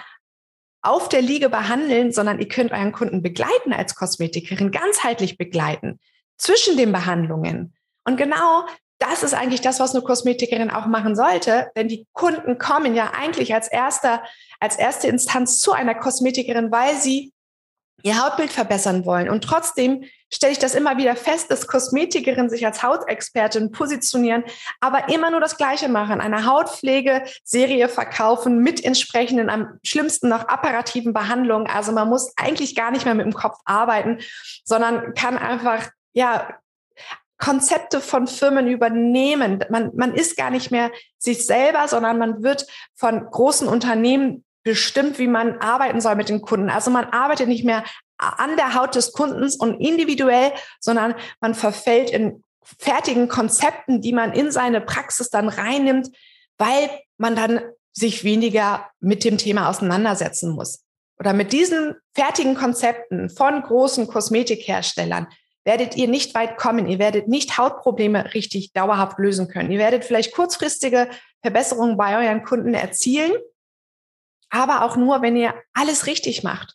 auf 0.81 1.09
der 1.09 1.21
Liege 1.21 1.49
behandeln, 1.49 2.11
sondern 2.11 2.39
ihr 2.39 2.47
könnt 2.47 2.71
euren 2.71 2.91
Kunden 2.91 3.21
begleiten 3.21 3.73
als 3.73 3.95
Kosmetikerin, 3.95 4.71
ganzheitlich 4.71 5.37
begleiten 5.37 5.99
zwischen 6.37 6.77
den 6.77 6.91
Behandlungen. 6.91 7.75
Und 8.09 8.17
genau 8.17 8.65
das 8.97 9.21
ist 9.21 9.35
eigentlich 9.35 9.61
das, 9.61 9.79
was 9.79 9.93
eine 9.93 10.03
Kosmetikerin 10.03 10.71
auch 10.71 10.87
machen 10.87 11.15
sollte, 11.15 11.69
denn 11.75 11.87
die 11.87 12.07
Kunden 12.13 12.57
kommen 12.57 12.95
ja 12.95 13.11
eigentlich 13.15 13.53
als 13.53 13.67
erster, 13.67 14.23
als 14.59 14.77
erste 14.77 15.07
Instanz 15.07 15.61
zu 15.61 15.73
einer 15.73 15.93
Kosmetikerin, 15.93 16.71
weil 16.71 16.95
sie 16.95 17.31
ihr 18.01 18.19
Hautbild 18.19 18.51
verbessern 18.51 19.05
wollen. 19.05 19.29
Und 19.29 19.43
trotzdem 19.43 20.05
stelle 20.33 20.53
ich 20.53 20.57
das 20.57 20.73
immer 20.73 20.97
wieder 20.97 21.15
fest, 21.15 21.51
dass 21.51 21.67
Kosmetikerinnen 21.67 22.49
sich 22.49 22.65
als 22.65 22.81
Hautexpertin 22.81 23.71
positionieren, 23.71 24.43
aber 24.79 25.09
immer 25.09 25.29
nur 25.29 25.39
das 25.39 25.57
Gleiche 25.57 25.87
machen. 25.87 26.19
Eine 26.19 26.47
Hautpflegeserie 26.47 27.89
verkaufen 27.89 28.57
mit 28.57 28.83
entsprechenden, 28.83 29.51
am 29.51 29.77
schlimmsten 29.83 30.29
noch 30.29 30.47
apparativen 30.47 31.13
Behandlungen. 31.13 31.67
Also 31.67 31.91
man 31.91 32.09
muss 32.09 32.33
eigentlich 32.37 32.75
gar 32.75 32.89
nicht 32.89 33.05
mehr 33.05 33.15
mit 33.15 33.25
dem 33.27 33.33
Kopf 33.33 33.57
arbeiten, 33.65 34.17
sondern 34.65 35.13
kann 35.13 35.37
einfach, 35.37 35.89
ja, 36.13 36.57
Konzepte 37.39 38.01
von 38.01 38.27
Firmen 38.27 38.67
übernehmen. 38.67 39.63
Man, 39.69 39.91
man 39.95 40.13
ist 40.13 40.37
gar 40.37 40.51
nicht 40.51 40.71
mehr 40.71 40.91
sich 41.17 41.45
selber, 41.45 41.87
sondern 41.87 42.17
man 42.17 42.43
wird 42.43 42.67
von 42.95 43.25
großen 43.25 43.67
Unternehmen 43.67 44.43
bestimmt, 44.63 45.17
wie 45.17 45.27
man 45.27 45.57
arbeiten 45.59 46.01
soll 46.01 46.15
mit 46.15 46.29
den 46.29 46.41
Kunden. 46.41 46.69
Also 46.69 46.91
man 46.91 47.05
arbeitet 47.05 47.47
nicht 47.47 47.63
mehr 47.63 47.83
an 48.17 48.57
der 48.57 48.75
Haut 48.75 48.95
des 48.95 49.13
Kundens 49.13 49.55
und 49.55 49.79
individuell, 49.79 50.51
sondern 50.81 51.15
man 51.39 51.55
verfällt 51.55 52.09
in 52.09 52.43
fertigen 52.77 53.29
Konzepten, 53.29 54.01
die 54.01 54.13
man 54.13 54.33
in 54.33 54.51
seine 54.51 54.81
Praxis 54.81 55.29
dann 55.29 55.47
reinnimmt, 55.47 56.09
weil 56.57 56.89
man 57.17 57.35
dann 57.35 57.61
sich 57.93 58.23
weniger 58.23 58.89
mit 58.99 59.23
dem 59.23 59.37
Thema 59.37 59.69
auseinandersetzen 59.69 60.51
muss. 60.51 60.83
Oder 61.17 61.33
mit 61.33 61.53
diesen 61.53 61.95
fertigen 62.13 62.55
Konzepten 62.55 63.29
von 63.29 63.61
großen 63.61 64.07
Kosmetikherstellern 64.07 65.27
werdet 65.69 65.95
ihr 65.95 66.07
nicht 66.07 66.33
weit 66.33 66.57
kommen. 66.57 66.87
Ihr 66.87 66.97
werdet 66.97 67.27
nicht 67.27 67.59
Hautprobleme 67.59 68.33
richtig 68.33 68.73
dauerhaft 68.73 69.19
lösen 69.19 69.47
können. 69.47 69.69
Ihr 69.69 69.77
werdet 69.77 70.03
vielleicht 70.03 70.33
kurzfristige 70.33 71.11
Verbesserungen 71.43 71.95
bei 71.95 72.17
euren 72.17 72.43
Kunden 72.43 72.73
erzielen, 72.73 73.33
aber 74.49 74.83
auch 74.83 74.95
nur, 74.95 75.21
wenn 75.21 75.35
ihr 75.35 75.53
alles 75.73 76.07
richtig 76.07 76.41
macht. 76.41 76.73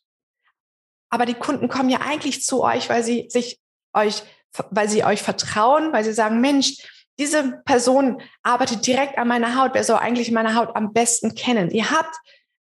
Aber 1.10 1.26
die 1.26 1.34
Kunden 1.34 1.68
kommen 1.68 1.90
ja 1.90 2.02
eigentlich 2.02 2.44
zu 2.44 2.62
euch, 2.62 2.88
weil 2.88 3.02
sie 3.02 3.26
sich 3.30 3.58
euch, 3.94 4.22
weil 4.70 4.88
sie 4.88 5.04
euch 5.04 5.22
vertrauen, 5.22 5.92
weil 5.92 6.04
sie 6.04 6.12
sagen, 6.12 6.40
Mensch, 6.40 6.76
diese 7.18 7.62
Person 7.64 8.22
arbeitet 8.44 8.86
direkt 8.86 9.18
an 9.18 9.26
meiner 9.26 9.60
Haut. 9.60 9.74
Wer 9.74 9.82
soll 9.82 9.98
eigentlich 9.98 10.30
meine 10.30 10.54
Haut 10.54 10.76
am 10.76 10.92
besten 10.92 11.34
kennen? 11.34 11.72
Ihr 11.72 11.90
habt 11.90 12.14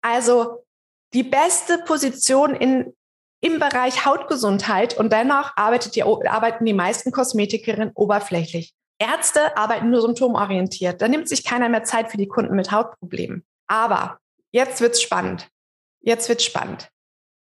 also 0.01 0.65
die 1.13 1.25
beste 1.25 1.79
Position 1.79 2.55
in, 2.55 2.97
im 3.41 3.59
Bereich 3.59 4.05
Hautgesundheit 4.05 4.97
und 4.97 5.13
dennoch 5.13 5.53
die, 5.95 6.03
arbeiten 6.03 6.65
die 6.65 6.75
meisten 6.75 7.11
Kosmetikerinnen 7.11 7.93
oberflächlich. 7.95 8.75
Ärzte 8.99 9.57
arbeiten 9.57 9.91
nur 9.91 10.03
symptomorientiert. 10.03 11.01
Da 11.01 11.09
nimmt 11.09 11.29
sich 11.29 11.45
keiner 11.45 11.71
mehr 11.71 11.85
Zeit 11.85 12.11
für 12.11 12.19
die 12.19 12.29
Kunden 12.29 12.55
mit 12.55 12.71
Hautproblemen. 12.71 13.45
Aber 13.67 14.19
jetzt 14.53 14.81
wird's 14.83 15.01
spannend. 15.01 15.49
Jetzt 16.03 16.29
wird's 16.29 16.45
spannend. 16.45 16.91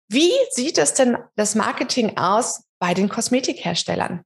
Wie 0.09 0.33
sieht 0.51 0.79
es 0.79 0.95
denn 0.95 1.19
das 1.37 1.55
Marketing 1.55 2.17
aus 2.17 2.65
bei 2.79 2.95
den 2.95 3.09
Kosmetikherstellern? 3.09 4.23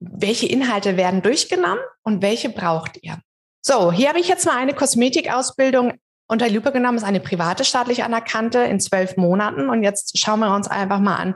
Welche 0.00 0.46
Inhalte 0.46 0.96
werden 0.96 1.22
durchgenommen 1.22 1.82
und 2.02 2.20
welche 2.20 2.48
braucht 2.48 3.02
ihr? 3.02 3.20
So, 3.62 3.92
hier 3.92 4.08
habe 4.08 4.20
ich 4.20 4.28
jetzt 4.28 4.46
mal 4.46 4.56
eine 4.56 4.74
Kosmetikausbildung 4.74 5.98
unter 6.28 6.48
Lupe 6.48 6.72
genommen, 6.72 6.98
ist 6.98 7.04
eine 7.04 7.20
private 7.20 7.64
staatlich 7.64 8.04
anerkannte 8.04 8.60
in 8.60 8.80
zwölf 8.80 9.16
Monaten. 9.16 9.68
Und 9.68 9.82
jetzt 9.82 10.18
schauen 10.18 10.40
wir 10.40 10.54
uns 10.54 10.68
einfach 10.68 11.00
mal 11.00 11.16
an, 11.16 11.34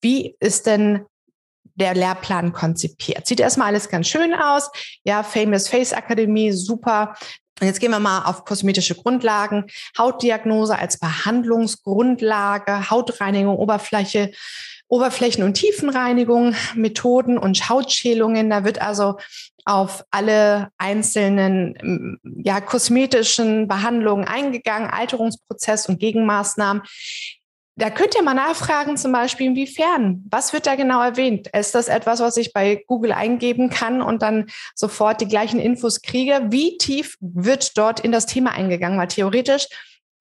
wie 0.00 0.36
ist 0.40 0.66
denn 0.66 1.04
der 1.74 1.94
Lehrplan 1.94 2.52
konzipiert. 2.52 3.26
Sieht 3.26 3.40
erstmal 3.40 3.68
alles 3.68 3.88
ganz 3.88 4.08
schön 4.08 4.34
aus. 4.34 4.70
Ja, 5.04 5.22
Famous 5.22 5.68
Face 5.68 5.92
Akademie, 5.92 6.52
super. 6.52 7.14
Und 7.60 7.66
jetzt 7.66 7.80
gehen 7.80 7.90
wir 7.90 8.00
mal 8.00 8.24
auf 8.24 8.44
kosmetische 8.44 8.94
Grundlagen. 8.94 9.66
Hautdiagnose 9.96 10.76
als 10.76 10.98
Behandlungsgrundlage, 10.98 12.90
Hautreinigung, 12.90 13.56
Oberfläche, 13.56 14.32
Oberflächen- 14.92 15.42
und 15.42 15.54
Tiefenreinigung, 15.54 16.54
Methoden 16.74 17.38
und 17.38 17.70
Hautschälungen. 17.70 18.50
Da 18.50 18.64
wird 18.64 18.82
also 18.82 19.16
auf 19.64 20.04
alle 20.10 20.68
einzelnen 20.76 22.18
ja, 22.44 22.60
kosmetischen 22.60 23.68
Behandlungen 23.68 24.26
eingegangen, 24.26 24.90
Alterungsprozess 24.90 25.88
und 25.88 25.98
Gegenmaßnahmen. 25.98 26.82
Da 27.76 27.88
könnt 27.88 28.14
ihr 28.14 28.22
mal 28.22 28.34
nachfragen, 28.34 28.98
zum 28.98 29.12
Beispiel, 29.12 29.46
inwiefern, 29.46 30.26
was 30.30 30.52
wird 30.52 30.66
da 30.66 30.74
genau 30.74 31.02
erwähnt? 31.02 31.48
Ist 31.56 31.74
das 31.74 31.88
etwas, 31.88 32.20
was 32.20 32.36
ich 32.36 32.52
bei 32.52 32.84
Google 32.86 33.12
eingeben 33.12 33.70
kann 33.70 34.02
und 34.02 34.20
dann 34.20 34.50
sofort 34.74 35.22
die 35.22 35.28
gleichen 35.28 35.58
Infos 35.58 36.02
kriege? 36.02 36.48
Wie 36.50 36.76
tief 36.76 37.16
wird 37.20 37.78
dort 37.78 38.00
in 38.00 38.12
das 38.12 38.26
Thema 38.26 38.50
eingegangen? 38.50 38.98
Weil 38.98 39.08
theoretisch 39.08 39.68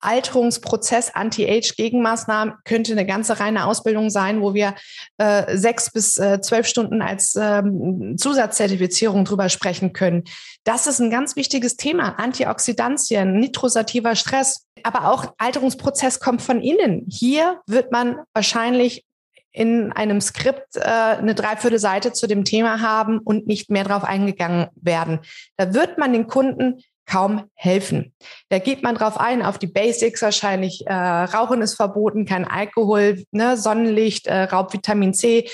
Alterungsprozess, 0.02 1.14
Anti-Age-Gegenmaßnahmen 1.14 2.56
könnte 2.66 2.92
eine 2.92 3.06
ganze 3.06 3.40
reine 3.40 3.66
Ausbildung 3.66 4.10
sein, 4.10 4.42
wo 4.42 4.54
wir 4.54 4.76
äh, 5.18 5.56
sechs 5.58 5.92
bis 5.92 6.18
äh, 6.18 6.42
zwölf 6.42 6.68
Stunden 6.68 7.02
als 7.02 7.36
ähm, 7.36 8.18
Zusatzzertifizierung 8.18 9.26
drüber 9.26 9.50
sprechen 9.50 9.94
können. 9.94 10.24
Das 10.64 10.88
ist 10.88 11.00
ein 11.00 11.10
ganz 11.10 11.36
wichtiges 11.36 11.78
Thema. 11.78 12.20
Antioxidantien, 12.20 13.40
nitrosativer 13.40 14.16
Stress, 14.16 14.68
aber 14.84 15.12
auch 15.12 15.34
Alterungsprozess 15.38 16.20
kommt 16.20 16.42
von 16.42 16.62
innen. 16.62 17.06
Hier 17.10 17.62
wird 17.68 17.92
man 17.92 18.18
wahrscheinlich 18.34 19.06
in 19.54 19.92
einem 19.92 20.22
Skript 20.22 20.78
äh, 20.78 20.82
eine 20.82 21.36
Dreiviertelseite 21.36 22.14
zu 22.14 22.28
dem 22.28 22.46
Thema 22.46 22.82
haben 22.82 23.20
und 23.20 23.48
nicht 23.48 23.70
mehr 23.70 23.84
darauf 23.84 24.04
eingegangen 24.04 24.68
werden. 24.76 25.20
Da 25.58 25.74
wird 25.74 25.98
man 25.98 26.14
den 26.14 26.28
Kunden 26.28 26.82
kaum 27.06 27.50
helfen. 27.56 28.14
Da 28.50 28.60
geht 28.60 28.84
man 28.84 28.96
drauf 28.96 29.20
ein, 29.20 29.42
auf 29.42 29.60
die 29.60 29.68
Basics 29.68 30.22
wahrscheinlich. 30.22 30.88
Äh, 30.88 30.94
Rauchen 30.94 31.62
ist 31.62 31.76
verboten, 31.76 32.26
kein 32.26 32.46
Alkohol, 32.46 33.24
ne, 33.32 33.58
Sonnenlicht, 33.58 34.28
äh, 34.28 34.44
Raub 34.44 34.74
Vitamin 34.74 35.14
C. 35.14 35.50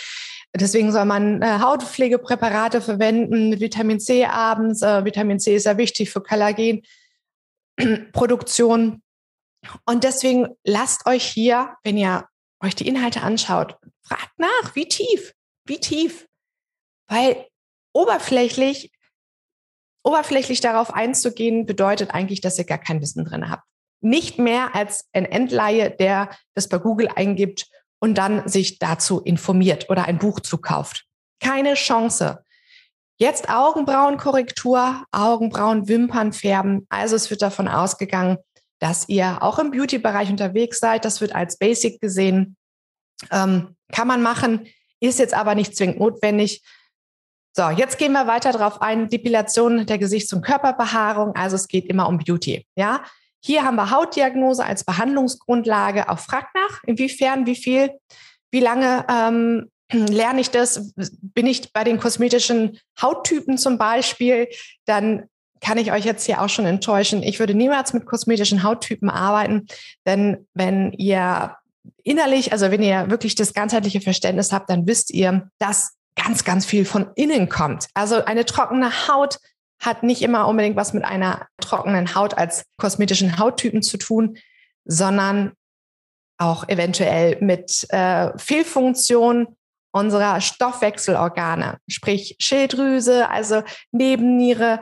Deswegen 0.55 0.91
soll 0.91 1.05
man 1.05 1.41
äh, 1.41 1.59
Hautpflegepräparate 1.59 2.81
verwenden 2.81 3.59
Vitamin 3.59 3.99
C 3.99 4.25
abends. 4.25 4.81
Äh, 4.81 5.05
Vitamin 5.05 5.39
C 5.39 5.55
ist 5.55 5.65
ja 5.65 5.77
wichtig 5.77 6.09
für 6.09 6.21
Kollagenproduktion. 6.21 9.01
Und 9.85 10.03
deswegen 10.03 10.47
lasst 10.63 11.05
euch 11.05 11.23
hier, 11.23 11.75
wenn 11.83 11.97
ihr 11.97 12.27
euch 12.61 12.75
die 12.75 12.87
Inhalte 12.87 13.21
anschaut, 13.21 13.77
fragt 14.01 14.31
nach, 14.37 14.75
wie 14.75 14.87
tief, 14.87 15.33
wie 15.65 15.79
tief. 15.79 16.27
Weil 17.07 17.45
oberflächlich 17.93 18.91
oberflächlich 20.07 20.61
darauf 20.61 20.93
einzugehen, 20.93 21.65
bedeutet 21.65 22.13
eigentlich, 22.13 22.39
dass 22.39 22.57
ihr 22.57 22.63
gar 22.63 22.77
kein 22.77 23.01
Wissen 23.01 23.25
drin 23.25 23.49
habt. 23.49 23.63
Nicht 23.99 24.39
mehr 24.39 24.73
als 24.73 25.05
ein 25.11 25.25
Endleihe, 25.25 25.91
der 25.91 26.29
das 26.53 26.69
bei 26.69 26.77
Google 26.77 27.09
eingibt 27.13 27.67
und 27.99 28.17
dann 28.17 28.47
sich 28.47 28.79
dazu 28.79 29.19
informiert 29.19 29.89
oder 29.89 30.05
ein 30.05 30.17
Buch 30.17 30.39
zukauft. 30.39 31.05
Keine 31.41 31.73
Chance. 31.73 32.43
Jetzt 33.17 33.49
Augenbrauenkorrektur, 33.49 35.03
Augenbrauen, 35.11 35.89
Wimpern 35.89 36.31
färben. 36.31 36.85
Also 36.87 37.15
es 37.15 37.29
wird 37.29 37.41
davon 37.41 37.67
ausgegangen, 37.67 38.37
dass 38.79 39.09
ihr 39.09 39.41
auch 39.41 39.59
im 39.59 39.71
Beauty-Bereich 39.71 40.29
unterwegs 40.29 40.79
seid. 40.79 41.03
Das 41.03 41.19
wird 41.19 41.35
als 41.35 41.57
Basic 41.57 41.99
gesehen. 41.99 42.55
Ähm, 43.31 43.75
kann 43.91 44.07
man 44.07 44.21
machen, 44.21 44.67
ist 44.99 45.19
jetzt 45.19 45.33
aber 45.33 45.55
nicht 45.55 45.75
zwingend 45.75 45.99
notwendig. 45.99 46.61
So, 47.53 47.69
jetzt 47.69 47.97
gehen 47.97 48.11
wir 48.11 48.27
weiter 48.27 48.51
darauf 48.51 48.81
ein, 48.81 49.09
Depilation 49.09 49.85
der 49.85 49.97
Gesichts- 49.97 50.31
und 50.33 50.43
Körperbehaarung. 50.43 51.35
Also 51.35 51.55
es 51.55 51.67
geht 51.67 51.85
immer 51.85 52.07
um 52.07 52.19
Beauty. 52.19 52.65
Ja, 52.75 53.03
hier 53.39 53.63
haben 53.63 53.75
wir 53.75 53.91
Hautdiagnose 53.91 54.63
als 54.63 54.83
Behandlungsgrundlage. 54.83 56.09
Auch 56.09 56.19
fragt 56.19 56.53
nach, 56.55 56.83
inwiefern, 56.83 57.45
wie 57.45 57.55
viel, 57.55 57.91
wie 58.51 58.59
lange 58.59 59.05
ähm, 59.09 59.71
lerne 59.91 60.41
ich 60.41 60.51
das? 60.51 60.93
Bin 60.95 61.47
ich 61.47 61.73
bei 61.73 61.83
den 61.83 61.99
kosmetischen 61.99 62.79
Hauttypen 63.01 63.57
zum 63.57 63.77
Beispiel? 63.77 64.47
Dann 64.85 65.23
kann 65.61 65.77
ich 65.77 65.91
euch 65.91 66.05
jetzt 66.05 66.25
hier 66.25 66.41
auch 66.41 66.49
schon 66.49 66.65
enttäuschen. 66.65 67.23
Ich 67.23 67.39
würde 67.39 67.55
niemals 67.55 67.93
mit 67.93 68.05
kosmetischen 68.05 68.63
Hauttypen 68.63 69.09
arbeiten, 69.09 69.65
denn 70.05 70.47
wenn 70.53 70.91
ihr 70.93 71.55
innerlich, 72.03 72.51
also 72.51 72.69
wenn 72.69 72.83
ihr 72.83 73.09
wirklich 73.09 73.35
das 73.35 73.53
ganzheitliche 73.53 74.01
Verständnis 74.01 74.51
habt, 74.51 74.69
dann 74.69 74.87
wisst 74.87 75.11
ihr, 75.11 75.49
dass 75.57 75.96
ganz, 76.17 76.43
ganz 76.43 76.65
viel 76.65 76.83
von 76.83 77.11
innen 77.15 77.47
kommt. 77.47 77.87
Also 77.93 78.25
eine 78.25 78.45
trockene 78.45 79.07
Haut 79.07 79.39
hat 79.79 80.03
nicht 80.03 80.21
immer 80.21 80.47
unbedingt 80.47 80.75
was 80.75 80.93
mit 80.93 81.05
einer 81.05 81.47
trockenen 81.61 82.15
Haut 82.15 82.37
als 82.37 82.65
kosmetischen 82.77 83.37
Hauttypen 83.37 83.81
zu 83.81 83.97
tun, 83.97 84.37
sondern 84.85 85.53
auch 86.37 86.67
eventuell 86.67 87.37
mit 87.41 87.85
äh, 87.89 88.37
Fehlfunktion 88.37 89.55
unserer 89.91 90.41
Stoffwechselorgane, 90.41 91.77
sprich 91.87 92.35
Schilddrüse, 92.39 93.29
also 93.29 93.63
Nebenniere. 93.91 94.79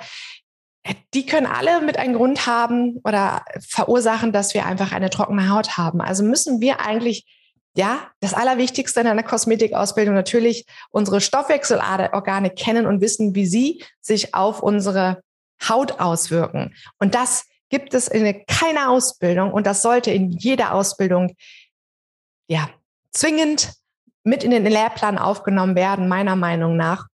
die 1.13 1.25
können 1.25 1.45
alle 1.45 1.81
mit 1.81 1.97
einem 1.97 2.15
Grund 2.15 2.47
haben 2.47 2.99
oder 3.03 3.43
verursachen, 3.59 4.31
dass 4.31 4.53
wir 4.53 4.65
einfach 4.65 4.91
eine 4.91 5.09
trockene 5.09 5.49
Haut 5.49 5.77
haben. 5.77 6.01
Also 6.01 6.23
müssen 6.23 6.59
wir 6.61 6.81
eigentlich 6.81 7.25
ja, 7.75 8.09
das 8.21 8.33
Allerwichtigste 8.33 9.01
in 9.01 9.07
einer 9.07 9.23
Kosmetikausbildung 9.23 10.15
natürlich 10.15 10.65
unsere 10.91 11.19
Stoffwechselorgane 11.19 12.49
kennen 12.49 12.85
und 12.85 13.01
wissen, 13.01 13.35
wie 13.35 13.45
sie 13.45 13.83
sich 13.99 14.33
auf 14.33 14.63
unsere 14.63 15.21
Haut 15.67 15.99
auswirken. 15.99 16.73
Und 16.99 17.15
das 17.15 17.45
gibt 17.69 17.93
es 17.93 18.07
in 18.07 18.45
keiner 18.47 18.89
Ausbildung 18.89 19.51
und 19.51 19.67
das 19.67 19.81
sollte 19.81 20.11
in 20.11 20.31
jeder 20.31 20.73
Ausbildung 20.73 21.35
ja 22.47 22.69
zwingend 23.11 23.73
mit 24.23 24.43
in 24.43 24.51
den 24.51 24.65
Lehrplan 24.65 25.17
aufgenommen 25.17 25.75
werden, 25.75 26.07
meiner 26.07 26.35
Meinung 26.35 26.77
nach, 26.77 27.07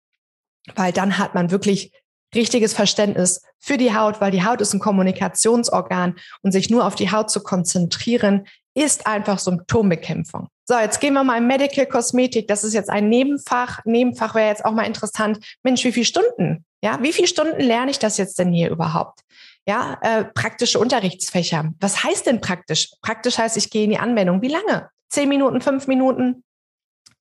weil 0.76 0.92
dann 0.92 1.18
hat 1.18 1.34
man 1.34 1.50
wirklich 1.50 1.92
richtiges 2.34 2.72
Verständnis 2.72 3.42
für 3.58 3.76
die 3.76 3.94
Haut, 3.94 4.20
weil 4.20 4.30
die 4.30 4.44
Haut 4.44 4.60
ist 4.60 4.72
ein 4.72 4.80
Kommunikationsorgan 4.80 6.16
und 6.42 6.52
sich 6.52 6.70
nur 6.70 6.86
auf 6.86 6.94
die 6.94 7.10
Haut 7.10 7.30
zu 7.30 7.42
konzentrieren, 7.42 8.46
ist 8.74 9.06
einfach 9.06 9.38
Symptombekämpfung. 9.38 10.48
So, 10.66 10.78
jetzt 10.78 11.00
gehen 11.00 11.14
wir 11.14 11.24
mal 11.24 11.38
in 11.38 11.46
Medical 11.46 11.86
Kosmetik. 11.86 12.48
Das 12.48 12.64
ist 12.64 12.72
jetzt 12.72 12.88
ein 12.88 13.08
Nebenfach. 13.08 13.80
Nebenfach 13.84 14.34
wäre 14.34 14.48
jetzt 14.48 14.64
auch 14.64 14.72
mal 14.72 14.84
interessant. 14.86 15.38
Mensch, 15.62 15.84
wie 15.84 15.92
viele 15.92 16.06
Stunden? 16.06 16.64
Ja, 16.82 16.98
wie 17.02 17.12
viele 17.12 17.28
Stunden 17.28 17.60
lerne 17.60 17.90
ich 17.90 17.98
das 17.98 18.16
jetzt 18.16 18.38
denn 18.38 18.52
hier 18.52 18.70
überhaupt? 18.70 19.20
Ja, 19.66 19.98
äh, 20.02 20.24
praktische 20.24 20.78
Unterrichtsfächer. 20.78 21.72
Was 21.78 22.02
heißt 22.02 22.26
denn 22.26 22.40
praktisch? 22.40 22.90
Praktisch 23.02 23.38
heißt, 23.38 23.56
ich 23.56 23.70
gehe 23.70 23.84
in 23.84 23.90
die 23.90 23.98
Anwendung. 23.98 24.42
Wie 24.42 24.48
lange? 24.48 24.88
Zehn 25.08 25.28
Minuten, 25.28 25.60
fünf 25.60 25.86
Minuten? 25.86 26.42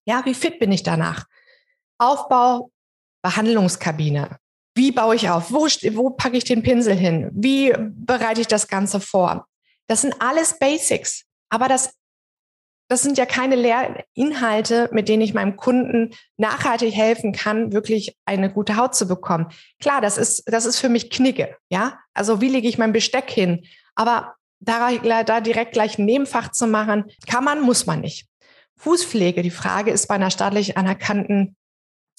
Ja, 0.06 0.22
wie 0.26 0.34
fit 0.34 0.58
bin 0.60 0.72
ich 0.72 0.84
danach? 0.84 1.26
Aufbau, 2.00 2.72
Behandlungskabine. 3.22 4.38
Wie 4.74 4.92
baue 4.92 5.16
ich 5.16 5.30
auf? 5.30 5.52
Wo, 5.52 5.66
wo 5.66 6.10
packe 6.12 6.38
ich 6.38 6.46
den 6.46 6.64
Pinsel 6.64 6.96
hin? 6.96 7.30
Wie 7.34 7.74
bereite 7.78 8.42
ich 8.42 8.48
das 8.48 8.68
Ganze 8.68 9.00
vor? 9.00 9.46
Das 9.88 10.02
sind 10.02 10.16
alles 10.20 10.58
Basics. 10.58 11.26
Aber 11.52 11.68
das, 11.68 11.94
das 12.88 13.04
sind 13.04 13.18
ja 13.18 13.26
keine 13.26 13.56
Lehrinhalte, 13.56 14.90
mit 14.92 15.08
denen 15.08 15.22
ich 15.22 15.36
meinem 15.36 15.58
Kunden 15.58 16.16
nachhaltig 16.38 16.94
helfen 16.94 17.34
kann, 17.34 17.72
wirklich 17.72 18.18
eine 18.26 18.52
gute 18.52 18.78
Haut 18.78 18.96
zu 18.96 19.08
bekommen. 19.08 19.48
Klar, 19.80 20.02
das 20.02 20.18
ist, 20.18 20.44
das 20.48 20.66
ist 20.66 20.80
für 20.80 20.90
mich 20.90 21.12
Knicke. 21.12 21.56
Ja, 21.70 22.00
also 22.14 22.42
wie 22.42 22.50
lege 22.50 22.68
ich 22.68 22.78
mein 22.78 22.94
Besteck 22.94 23.30
hin? 23.30 23.66
Aber 23.96 24.36
da, 24.60 24.92
da 25.24 25.42
direkt 25.42 25.74
gleich 25.74 26.00
ein 26.00 26.06
Nebenfach 26.06 26.52
zu 26.52 26.68
machen, 26.68 27.06
kann 27.28 27.44
man, 27.44 27.62
muss 27.62 27.86
man 27.86 28.00
nicht. 28.00 28.28
Fußpflege, 28.78 29.42
die 29.42 29.52
Frage 29.52 29.92
ist 29.92 30.08
bei 30.08 30.16
einer 30.16 30.32
staatlich 30.32 30.78
anerkannten 30.78 31.56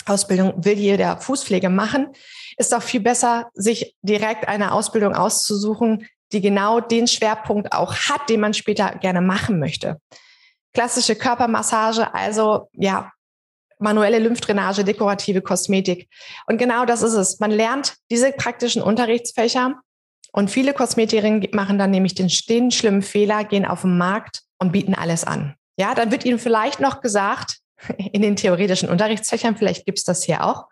Ausbildung, 0.06 0.64
will 0.64 0.78
jeder 0.78 1.16
Fußpflege 1.16 1.70
machen? 1.70 2.08
Ist 2.56 2.72
doch 2.72 2.82
viel 2.82 3.00
besser, 3.00 3.50
sich 3.54 3.96
direkt 4.02 4.46
eine 4.48 4.72
Ausbildung 4.72 5.14
auszusuchen, 5.14 6.06
die 6.32 6.40
genau 6.40 6.80
den 6.80 7.06
Schwerpunkt 7.06 7.72
auch 7.72 7.94
hat, 7.94 8.28
den 8.28 8.40
man 8.40 8.54
später 8.54 8.96
gerne 9.00 9.20
machen 9.20 9.58
möchte. 9.58 9.98
Klassische 10.74 11.16
Körpermassage, 11.16 12.14
also 12.14 12.68
ja, 12.72 13.12
manuelle 13.78 14.18
Lymphdrainage, 14.18 14.84
dekorative 14.84 15.42
Kosmetik. 15.42 16.08
Und 16.46 16.58
genau 16.58 16.84
das 16.86 17.02
ist 17.02 17.14
es. 17.14 17.40
Man 17.40 17.50
lernt 17.50 17.96
diese 18.10 18.32
praktischen 18.32 18.80
Unterrichtsfächer 18.80 19.80
und 20.32 20.50
viele 20.50 20.72
Kosmetikerinnen 20.72 21.46
machen 21.52 21.78
dann 21.78 21.90
nämlich 21.90 22.14
den, 22.14 22.30
den 22.48 22.70
schlimmen 22.70 23.02
Fehler, 23.02 23.44
gehen 23.44 23.66
auf 23.66 23.82
den 23.82 23.98
Markt 23.98 24.42
und 24.58 24.72
bieten 24.72 24.94
alles 24.94 25.24
an. 25.24 25.56
Ja, 25.78 25.94
dann 25.94 26.10
wird 26.10 26.24
ihnen 26.24 26.38
vielleicht 26.38 26.80
noch 26.80 27.00
gesagt, 27.00 27.58
in 28.12 28.22
den 28.22 28.36
theoretischen 28.36 28.88
Unterrichtsfächern, 28.88 29.56
vielleicht 29.56 29.84
gibt's 29.84 30.04
das 30.04 30.22
hier 30.22 30.44
auch. 30.44 30.66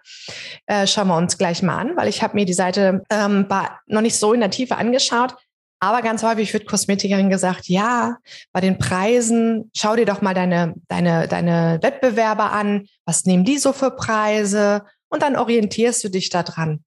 Äh, 0.66 0.86
schauen 0.86 1.08
wir 1.08 1.16
uns 1.16 1.36
gleich 1.36 1.62
mal 1.62 1.78
an, 1.78 1.96
weil 1.96 2.08
ich 2.08 2.22
habe 2.22 2.34
mir 2.34 2.44
die 2.44 2.52
Seite 2.52 3.02
ähm, 3.10 3.46
noch 3.86 4.00
nicht 4.00 4.16
so 4.16 4.32
in 4.32 4.40
der 4.40 4.50
Tiefe 4.50 4.76
angeschaut. 4.76 5.34
Aber 5.82 6.02
ganz 6.02 6.22
häufig 6.22 6.52
wird 6.52 6.66
Kosmetikerin 6.66 7.30
gesagt, 7.30 7.68
ja, 7.68 8.18
bei 8.52 8.60
den 8.60 8.78
Preisen, 8.78 9.70
schau 9.74 9.96
dir 9.96 10.04
doch 10.04 10.20
mal 10.20 10.34
deine, 10.34 10.74
deine, 10.88 11.26
deine 11.26 11.78
Wettbewerber 11.80 12.52
an. 12.52 12.86
Was 13.06 13.24
nehmen 13.24 13.44
die 13.44 13.56
so 13.56 13.72
für 13.72 13.90
Preise? 13.90 14.84
Und 15.08 15.22
dann 15.22 15.36
orientierst 15.36 16.04
du 16.04 16.10
dich 16.10 16.28
da 16.28 16.42
dran. 16.42 16.84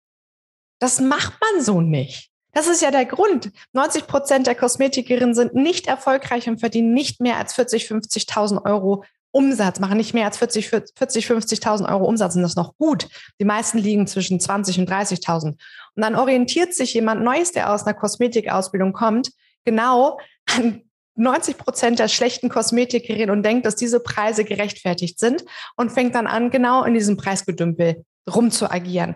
Das 0.80 1.02
macht 1.02 1.34
man 1.42 1.64
so 1.64 1.82
nicht. 1.82 2.30
Das 2.52 2.68
ist 2.68 2.84
ja 2.84 2.92
der 2.92 3.06
Grund. 3.06 3.52
90 3.74 4.06
Prozent 4.06 4.46
der 4.46 4.54
Kosmetikerinnen 4.54 5.34
sind 5.34 5.56
nicht 5.56 5.88
erfolgreich 5.88 6.48
und 6.48 6.60
verdienen 6.60 6.94
nicht 6.94 7.20
mehr 7.20 7.38
als 7.38 7.54
40, 7.54 7.86
50.000 7.86 8.64
Euro 8.64 9.04
Umsatz, 9.34 9.80
machen 9.80 9.98
nicht 9.98 10.14
mehr 10.14 10.26
als 10.26 10.38
40, 10.38 10.70
40 10.70 11.26
50.000 11.26 11.90
Euro 11.90 12.06
Umsatz 12.06 12.36
und 12.36 12.44
das 12.44 12.56
noch 12.56 12.78
gut. 12.78 13.08
Die 13.40 13.46
meisten 13.46 13.80
liegen 13.80 14.06
zwischen 14.06 14.40
20 14.40 14.80
und 14.80 14.90
30.000. 14.90 15.48
Und 15.48 15.58
dann 15.96 16.16
orientiert 16.16 16.74
sich 16.74 16.94
jemand 16.94 17.24
Neues, 17.24 17.52
der 17.52 17.74
aus 17.74 17.84
einer 17.84 17.96
Kosmetikausbildung 17.96 18.94
kommt, 18.94 19.32
genau 19.66 20.20
an 20.56 20.84
90 21.16 21.58
Prozent 21.58 22.00
der 22.00 22.08
schlechten 22.08 22.50
Kosmetikerinnen 22.50 23.32
und 23.32 23.44
denkt, 23.44 23.66
dass 23.66 23.76
diese 23.76 24.00
Preise 24.00 24.46
gerechtfertigt 24.46 25.20
sind 25.20 25.44
und 25.76 25.92
fängt 25.92 26.16
dann 26.16 26.28
an, 26.28 26.52
genau 26.52 26.84
in 26.84 26.94
diesem 26.94 27.18
Preisgedümpel 27.18 28.04
rumzuagieren. 28.32 29.16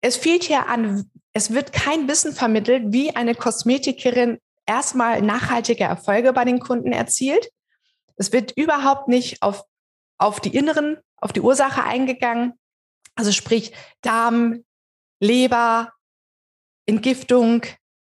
Es 0.00 0.16
fehlt 0.16 0.44
hier 0.44 0.68
an, 0.68 1.10
es 1.32 1.52
wird 1.52 1.72
kein 1.72 2.08
Wissen 2.08 2.32
vermittelt, 2.32 2.84
wie 2.92 3.14
eine 3.14 3.34
Kosmetikerin 3.34 4.38
erstmal 4.66 5.20
nachhaltige 5.20 5.84
Erfolge 5.84 6.32
bei 6.32 6.44
den 6.44 6.60
Kunden 6.60 6.92
erzielt 6.92 7.50
es 8.16 8.32
wird 8.32 8.52
überhaupt 8.56 9.08
nicht 9.08 9.42
auf, 9.42 9.64
auf 10.18 10.40
die 10.40 10.54
inneren, 10.54 10.98
auf 11.18 11.32
die 11.32 11.40
Ursache 11.40 11.84
eingegangen. 11.84 12.54
Also 13.14 13.32
sprich 13.32 13.72
Darm, 14.02 14.64
Leber, 15.20 15.92
Entgiftung, 16.86 17.62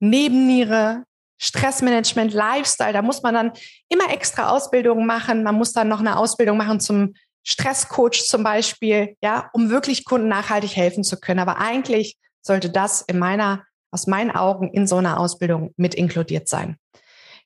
Nebenniere, 0.01 1.05
Stressmanagement, 1.39 2.33
Lifestyle. 2.33 2.93
Da 2.93 3.03
muss 3.03 3.23
man 3.23 3.35
dann 3.35 3.53
immer 3.89 4.13
extra 4.13 4.51
Ausbildungen 4.51 5.07
machen. 5.07 5.43
Man 5.43 5.55
muss 5.55 5.73
dann 5.73 5.89
noch 5.89 6.01
eine 6.01 6.19
Ausbildung 6.19 6.57
machen 6.57 6.81
zum 6.81 7.15
Stresscoach 7.43 8.27
zum 8.27 8.43
Beispiel, 8.43 9.17
ja, 9.23 9.49
um 9.55 9.71
wirklich 9.71 10.05
Kunden 10.05 10.29
nachhaltig 10.29 10.77
helfen 10.77 11.05
zu 11.05 11.19
können. 11.19 11.41
Aber 11.41 11.59
eigentlich 11.59 12.19
sollte 12.43 12.71
das 12.71 13.03
in 13.03 13.19
meiner, 13.19 13.65
aus 13.91 14.07
meinen 14.07 14.31
Augen 14.31 14.71
in 14.73 14.87
so 14.87 14.97
einer 14.97 15.19
Ausbildung 15.19 15.73
mit 15.77 15.95
inkludiert 15.95 16.49
sein. 16.49 16.77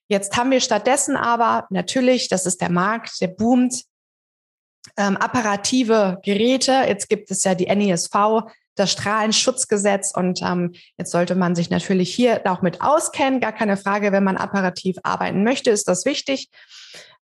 Jetzt 0.09 0.37
haben 0.37 0.51
wir 0.51 0.61
stattdessen 0.61 1.17
aber 1.17 1.67
natürlich, 1.71 2.29
das 2.29 2.47
ist 2.47 2.61
der 2.61 2.71
Markt, 2.71 3.21
der 3.21 3.29
boomt, 3.29 3.85
ähm, 4.97 5.17
apparative 5.17 6.19
Geräte. 6.23 6.73
Jetzt 6.87 7.09
gibt 7.09 7.31
es 7.31 7.43
ja 7.45 7.55
die 7.55 7.75
NESV, 7.75 8.15
das 8.75 8.93
Strahlenschutzgesetz 8.93 10.13
und 10.15 10.43
ähm, 10.43 10.73
jetzt 10.99 11.11
sollte 11.11 11.35
man 11.35 11.55
sich 11.55 11.71
natürlich 11.71 12.15
hier 12.15 12.43
auch 12.45 12.61
mit 12.61 12.83
auskennen. 12.83 13.41
Gar 13.41 13.53
keine 13.53 13.77
Frage, 13.77 14.13
wenn 14.13 14.25
man 14.25 14.37
apparativ 14.37 14.97
arbeiten 15.03 15.43
möchte, 15.45 15.71
ist 15.71 15.89
das 15.89 16.05
wichtig. 16.05 16.51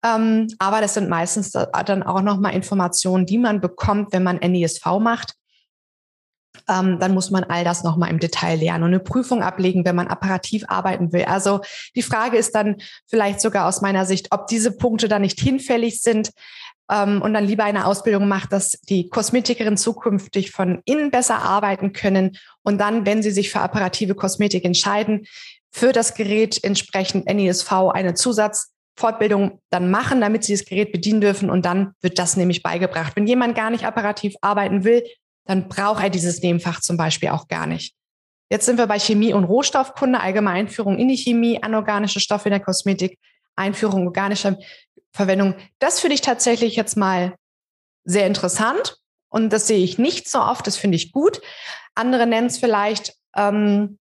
Ähm, 0.05 0.47
aber 0.59 0.81
das 0.81 0.95
sind 0.95 1.09
meistens 1.09 1.51
dann 1.51 2.03
auch 2.05 2.23
nochmal 2.23 2.55
Informationen, 2.55 3.27
die 3.27 3.39
man 3.39 3.61
bekommt, 3.61 4.13
wenn 4.13 4.23
man 4.23 4.37
NESV 4.37 4.85
macht 5.01 5.38
ähm, 6.69 6.99
dann 6.99 7.15
muss 7.15 7.31
man 7.31 7.45
all 7.45 7.65
das 7.65 7.85
nochmal 7.85 8.11
im 8.11 8.19
Detail 8.19 8.59
lernen 8.59 8.85
und 8.85 8.91
eine 8.91 9.01
Prüfung 9.01 9.43
ablegen, 9.43 9.85
wenn 9.85 9.97
man 9.97 10.09
apparativ 10.09 10.65
arbeiten 10.69 11.13
will. 11.13 11.25
Also 11.25 11.61
die 11.97 12.03
Frage 12.03 12.37
ist 12.37 12.55
dann 12.55 12.77
vielleicht 13.07 13.41
sogar 13.41 13.67
aus 13.67 13.81
meiner 13.81 14.07
Sicht, 14.07 14.29
ob 14.31 14.47
diese 14.47 14.77
Punkte 14.77 15.09
dann 15.09 15.23
nicht 15.23 15.41
hinfällig 15.41 16.01
sind 16.01 16.31
ähm, 16.91 17.23
und 17.23 17.35
dann 17.35 17.47
lieber 17.47 17.65
eine 17.65 17.87
Ausbildung 17.87 18.29
macht, 18.29 18.53
dass 18.53 18.73
die 18.89 19.09
Kosmetikerin 19.09 19.77
zukünftig 19.77 20.51
von 20.51 20.83
innen 20.85 21.11
besser 21.11 21.43
arbeiten 21.43 21.93
können 21.93 22.37
und 22.63 22.79
dann, 22.79 23.07
wenn 23.07 23.23
sie 23.23 23.31
sich 23.31 23.51
für 23.51 23.61
apparative 23.61 24.15
Kosmetik 24.15 24.65
entscheiden, 24.65 25.27
für 25.71 25.93
das 25.93 26.15
Gerät 26.15 26.63
entsprechend 26.65 27.27
NESV 27.27 27.73
eine 27.93 28.15
Zusatzfortbildung 28.15 29.61
dann 29.71 29.91
machen, 29.91 30.21
damit 30.21 30.45
sie 30.45 30.55
das 30.55 30.65
Gerät 30.65 30.93
bedienen 30.93 31.21
dürfen 31.21 31.51
und 31.51 31.65
dann 31.65 31.93
wird 32.01 32.19
das 32.19 32.37
nämlich 32.37 32.63
beigebracht. 32.63 33.15
Wenn 33.17 33.27
jemand 33.27 33.55
gar 33.55 33.71
nicht 33.71 33.85
apparativ 33.85 34.35
arbeiten 34.41 34.85
will, 34.85 35.05
dann 35.49 35.67
braucht 35.67 36.03
er 36.03 36.11
dieses 36.11 36.43
Nebenfach 36.43 36.81
zum 36.81 36.99
Beispiel 36.99 37.31
auch 37.31 37.49
gar 37.49 37.67
nicht. 37.67 37.95
Jetzt 38.51 38.67
sind 38.67 38.77
wir 38.77 38.87
bei 38.87 38.99
Chemie 38.99 39.33
und 39.33 39.45
Rohstoffkunde, 39.45 40.21
allgemeine 40.21 40.59
Einführung 40.61 40.99
in 40.99 41.09
die 41.09 41.17
Chemie, 41.17 41.63
anorganische 41.63 42.21
Stoffe 42.21 42.49
in 42.49 42.53
der 42.53 42.61
Kosmetik, 42.61 43.19
Einführung 43.57 44.07
organischer 44.07 44.59
Verwendung. 45.11 45.55
Das 45.79 46.01
finde 46.01 46.15
ich 46.15 46.21
tatsächlich 46.21 46.77
jetzt 46.77 46.97
mal 46.97 47.35
sehr 48.05 48.27
interessant 48.27 48.99
und 49.31 49.51
das 49.51 49.67
sehe 49.67 49.83
ich 49.83 49.99
nicht 49.99 50.29
so 50.29 50.39
oft, 50.39 50.67
das 50.67 50.77
finde 50.77 50.97
ich 50.97 51.13
gut. 51.13 51.41
Andere 51.95 52.27
nennen 52.27 52.49
es 52.49 52.59
vielleicht, 52.59 53.15
ähm, 53.35 53.99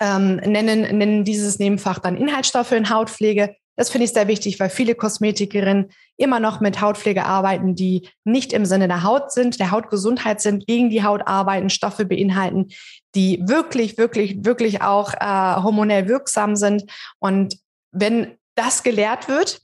ähm, 0.00 0.36
nennen, 0.36 0.96
nennen 0.96 1.24
dieses 1.24 1.58
Nebenfach 1.58 1.98
dann 1.98 2.16
Inhaltsstoffe 2.16 2.72
in 2.72 2.88
Hautpflege. 2.88 3.56
Das 3.78 3.90
finde 3.90 4.06
ich 4.06 4.12
sehr 4.12 4.26
wichtig, 4.26 4.58
weil 4.58 4.70
viele 4.70 4.96
Kosmetikerinnen 4.96 5.92
immer 6.16 6.40
noch 6.40 6.58
mit 6.58 6.80
Hautpflege 6.80 7.24
arbeiten, 7.24 7.76
die 7.76 8.08
nicht 8.24 8.52
im 8.52 8.64
Sinne 8.64 8.88
der 8.88 9.04
Haut 9.04 9.30
sind, 9.30 9.60
der 9.60 9.70
Hautgesundheit 9.70 10.40
sind, 10.40 10.66
gegen 10.66 10.90
die 10.90 11.04
Haut 11.04 11.28
arbeiten, 11.28 11.70
Stoffe 11.70 12.04
beinhalten, 12.04 12.70
die 13.14 13.40
wirklich, 13.46 13.96
wirklich, 13.96 14.44
wirklich 14.44 14.82
auch 14.82 15.14
äh, 15.14 15.62
hormonell 15.62 16.08
wirksam 16.08 16.56
sind. 16.56 16.90
Und 17.20 17.56
wenn 17.92 18.36
das 18.56 18.82
gelehrt 18.82 19.28
wird, 19.28 19.60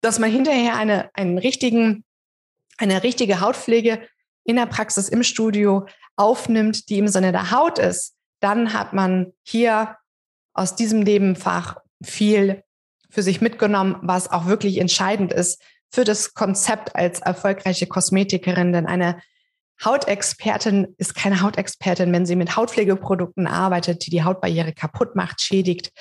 dass 0.00 0.18
man 0.18 0.30
hinterher 0.30 0.74
eine, 0.76 1.10
einen 1.12 1.36
richtigen, 1.36 2.04
eine 2.78 3.02
richtige 3.02 3.40
Hautpflege 3.40 4.00
in 4.44 4.56
der 4.56 4.64
Praxis 4.64 5.10
im 5.10 5.24
Studio 5.24 5.86
aufnimmt, 6.16 6.88
die 6.88 7.00
im 7.00 7.08
Sinne 7.08 7.32
der 7.32 7.50
Haut 7.50 7.78
ist, 7.78 8.14
dann 8.40 8.72
hat 8.72 8.94
man 8.94 9.34
hier 9.42 9.98
aus 10.54 10.74
diesem 10.74 11.00
Nebenfach 11.00 11.76
viel 12.02 12.64
für 13.14 13.22
sich 13.22 13.40
mitgenommen, 13.40 13.96
was 14.02 14.30
auch 14.30 14.46
wirklich 14.46 14.78
entscheidend 14.78 15.32
ist 15.32 15.62
für 15.90 16.04
das 16.04 16.34
Konzept 16.34 16.96
als 16.96 17.20
erfolgreiche 17.20 17.86
Kosmetikerin. 17.86 18.72
Denn 18.72 18.86
eine 18.86 19.20
Hautexpertin 19.84 20.94
ist 20.98 21.14
keine 21.14 21.40
Hautexpertin, 21.40 22.12
wenn 22.12 22.26
sie 22.26 22.36
mit 22.36 22.56
Hautpflegeprodukten 22.56 23.46
arbeitet, 23.46 24.04
die 24.04 24.10
die 24.10 24.24
Hautbarriere 24.24 24.72
kaputt 24.72 25.14
macht, 25.14 25.40
schädigt. 25.40 25.92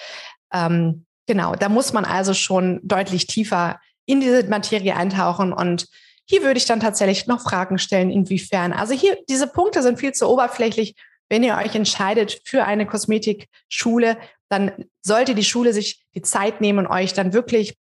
Ähm, 0.52 1.06
genau, 1.28 1.56
da 1.56 1.70
muss 1.70 1.94
man 1.94 2.06
also 2.06 2.34
schon 2.34 2.80
deutlich 2.84 3.28
tiefer 3.28 3.80
in 4.06 4.20
diese 4.20 4.48
Materie 4.48 4.96
eintauchen 4.96 5.54
und 5.54 5.88
hier 6.26 6.42
würde 6.44 6.58
ich 6.58 6.66
dann 6.66 6.80
tatsächlich 6.80 7.28
noch 7.28 7.42
Fragen 7.42 7.78
stellen, 7.78 8.10
inwiefern. 8.10 8.74
Also 8.74 8.94
hier, 8.94 9.18
diese 9.30 9.48
Punkte 9.48 9.84
sind 9.84 10.00
viel 10.00 10.14
zu 10.14 10.30
oberflächlich. 10.30 10.96
Wenn 11.30 11.44
ihr 11.44 11.58
euch 11.58 11.76
entscheidet 11.76 12.42
für 12.46 12.64
eine 12.64 12.86
Kosmetikschule, 12.86 14.18
dann 14.54 14.72
sollte 15.02 15.34
die 15.34 15.44
Schule 15.44 15.74
sich 15.74 16.06
die 16.14 16.22
Zeit 16.22 16.62
nehmen 16.62 16.86
und 16.86 16.88
euch 16.88 17.14
dann 17.14 17.34
wirklich 17.34 17.76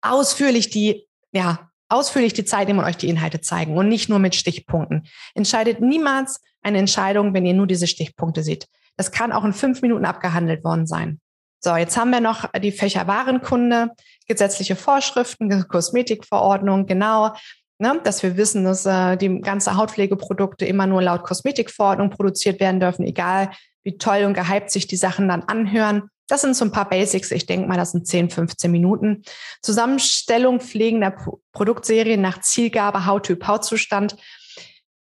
ausführlich 0.00 0.70
die, 0.70 1.06
ja, 1.32 1.70
ausführlich 1.88 2.32
die 2.32 2.44
Zeit 2.44 2.68
nehmen 2.68 2.78
und 2.78 2.84
euch 2.84 2.96
die 2.96 3.08
Inhalte 3.08 3.40
zeigen 3.40 3.76
und 3.76 3.88
nicht 3.88 4.08
nur 4.08 4.20
mit 4.20 4.34
Stichpunkten. 4.34 5.06
Entscheidet 5.34 5.80
niemals 5.80 6.40
eine 6.62 6.78
Entscheidung, 6.78 7.34
wenn 7.34 7.44
ihr 7.44 7.54
nur 7.54 7.66
diese 7.66 7.86
Stichpunkte 7.88 8.42
seht. 8.42 8.68
Das 8.96 9.10
kann 9.10 9.32
auch 9.32 9.44
in 9.44 9.52
fünf 9.52 9.82
Minuten 9.82 10.04
abgehandelt 10.04 10.62
worden 10.62 10.86
sein. 10.86 11.20
So, 11.60 11.74
jetzt 11.76 11.96
haben 11.96 12.10
wir 12.10 12.20
noch 12.20 12.50
die 12.52 12.72
Fächer 12.72 13.06
Warenkunde, 13.06 13.90
gesetzliche 14.28 14.76
Vorschriften, 14.76 15.66
Kosmetikverordnung, 15.66 16.86
genau, 16.86 17.34
ne, 17.78 18.00
dass 18.04 18.22
wir 18.22 18.36
wissen, 18.36 18.64
dass 18.64 18.86
äh, 18.86 19.16
die 19.16 19.40
ganze 19.40 19.76
Hautpflegeprodukte 19.76 20.66
immer 20.66 20.86
nur 20.86 21.02
laut 21.02 21.24
Kosmetikverordnung 21.24 22.10
produziert 22.10 22.60
werden 22.60 22.80
dürfen, 22.80 23.04
egal 23.04 23.50
wie 23.84 23.98
toll 23.98 24.24
und 24.24 24.34
gehypt 24.34 24.70
sich 24.70 24.86
die 24.86 24.96
Sachen 24.96 25.28
dann 25.28 25.42
anhören. 25.42 26.08
Das 26.28 26.40
sind 26.40 26.56
so 26.56 26.64
ein 26.64 26.72
paar 26.72 26.88
Basics. 26.88 27.30
Ich 27.30 27.46
denke 27.46 27.68
mal, 27.68 27.76
das 27.76 27.92
sind 27.92 28.06
10, 28.06 28.30
15 28.30 28.70
Minuten. 28.70 29.22
Zusammenstellung, 29.62 30.60
Pflegen 30.60 31.00
der 31.00 31.14
Produktserien 31.52 32.20
nach 32.20 32.40
Zielgabe, 32.40 33.06
Hauttyp, 33.06 33.46
Hautzustand 33.46 34.16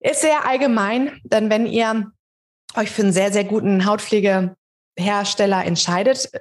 ist 0.01 0.21
sehr 0.21 0.47
allgemein, 0.47 1.19
denn 1.23 1.49
wenn 1.49 1.67
ihr 1.67 2.11
euch 2.75 2.89
für 2.89 3.03
einen 3.03 3.13
sehr, 3.13 3.31
sehr 3.31 3.43
guten 3.43 3.85
Hautpflegehersteller 3.85 5.63
entscheidet, 5.65 6.31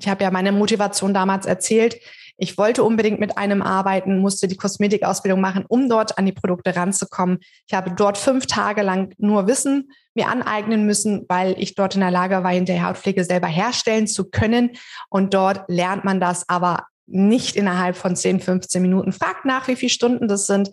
ich 0.00 0.08
habe 0.08 0.22
ja 0.22 0.30
meine 0.30 0.52
Motivation 0.52 1.12
damals 1.12 1.46
erzählt, 1.46 1.96
ich 2.38 2.56
wollte 2.56 2.84
unbedingt 2.84 3.18
mit 3.18 3.36
einem 3.36 3.62
arbeiten, 3.62 4.18
musste 4.18 4.46
die 4.46 4.56
Kosmetikausbildung 4.56 5.40
machen, 5.40 5.64
um 5.68 5.88
dort 5.88 6.18
an 6.18 6.24
die 6.24 6.32
Produkte 6.32 6.74
ranzukommen. 6.74 7.40
Ich 7.66 7.74
habe 7.74 7.90
dort 7.90 8.16
fünf 8.16 8.46
Tage 8.46 8.82
lang 8.82 9.12
nur 9.18 9.48
Wissen 9.48 9.90
mir 10.14 10.28
aneignen 10.28 10.86
müssen, 10.86 11.26
weil 11.28 11.54
ich 11.58 11.74
dort 11.74 11.96
in 11.96 12.00
der 12.00 12.12
Lage 12.12 12.42
war, 12.42 12.52
hinterher 12.52 12.86
Hautpflege 12.86 13.24
selber 13.24 13.48
herstellen 13.48 14.06
zu 14.06 14.30
können. 14.30 14.70
Und 15.10 15.34
dort 15.34 15.64
lernt 15.68 16.04
man 16.04 16.20
das 16.20 16.48
aber 16.48 16.86
nicht 17.06 17.56
innerhalb 17.56 17.96
von 17.96 18.14
10, 18.14 18.40
15 18.40 18.82
Minuten. 18.82 19.12
Fragt 19.12 19.44
nach, 19.44 19.66
wie 19.66 19.76
viele 19.76 19.90
Stunden 19.90 20.28
das 20.28 20.46
sind, 20.46 20.70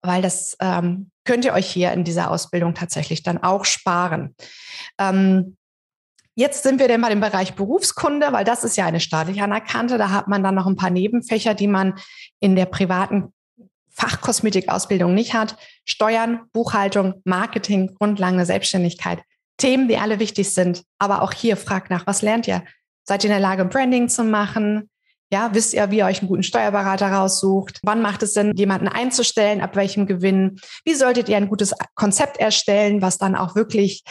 weil 0.00 0.22
das 0.22 0.56
ähm, 0.60 1.10
könnt 1.24 1.44
ihr 1.44 1.52
euch 1.52 1.66
hier 1.66 1.92
in 1.92 2.04
dieser 2.04 2.30
Ausbildung 2.30 2.74
tatsächlich 2.74 3.22
dann 3.22 3.38
auch 3.38 3.64
sparen. 3.64 4.34
Ähm, 4.98 5.56
Jetzt 6.34 6.62
sind 6.62 6.80
wir 6.80 6.88
denn 6.88 7.00
mal 7.00 7.12
im 7.12 7.20
Bereich 7.20 7.54
Berufskunde, 7.54 8.32
weil 8.32 8.44
das 8.44 8.64
ist 8.64 8.76
ja 8.76 8.86
eine 8.86 9.00
staatlich 9.00 9.42
anerkannte. 9.42 9.98
Da 9.98 10.10
hat 10.10 10.28
man 10.28 10.42
dann 10.42 10.54
noch 10.54 10.66
ein 10.66 10.76
paar 10.76 10.90
Nebenfächer, 10.90 11.54
die 11.54 11.66
man 11.66 11.94
in 12.40 12.56
der 12.56 12.66
privaten 12.66 13.34
Fachkosmetikausbildung 13.90 15.12
nicht 15.12 15.34
hat. 15.34 15.56
Steuern, 15.84 16.40
Buchhaltung, 16.52 17.20
Marketing, 17.24 17.94
Grundlagen 17.94 18.42
Selbstständigkeit. 18.44 19.22
Themen, 19.58 19.88
die 19.88 19.98
alle 19.98 20.18
wichtig 20.18 20.54
sind. 20.54 20.84
Aber 20.98 21.20
auch 21.20 21.32
hier 21.32 21.58
fragt 21.58 21.90
nach, 21.90 22.06
was 22.06 22.22
lernt 22.22 22.48
ihr? 22.48 22.64
Seid 23.04 23.24
ihr 23.24 23.28
in 23.28 23.34
der 23.34 23.40
Lage, 23.40 23.66
Branding 23.66 24.08
zu 24.08 24.24
machen? 24.24 24.88
Ja, 25.30 25.50
wisst 25.52 25.74
ihr, 25.74 25.90
wie 25.90 25.98
ihr 25.98 26.06
euch 26.06 26.20
einen 26.20 26.28
guten 26.28 26.42
Steuerberater 26.42 27.10
raussucht? 27.10 27.80
Wann 27.82 28.02
macht 28.02 28.22
es 28.22 28.34
Sinn, 28.34 28.52
jemanden 28.54 28.88
einzustellen? 28.88 29.60
Ab 29.60 29.76
welchem 29.76 30.06
Gewinn? 30.06 30.60
Wie 30.84 30.94
solltet 30.94 31.28
ihr 31.28 31.36
ein 31.36 31.48
gutes 31.48 31.74
Konzept 31.94 32.38
erstellen, 32.38 33.02
was 33.02 33.18
dann 33.18 33.34
auch 33.34 33.54
wirklich 33.54 34.04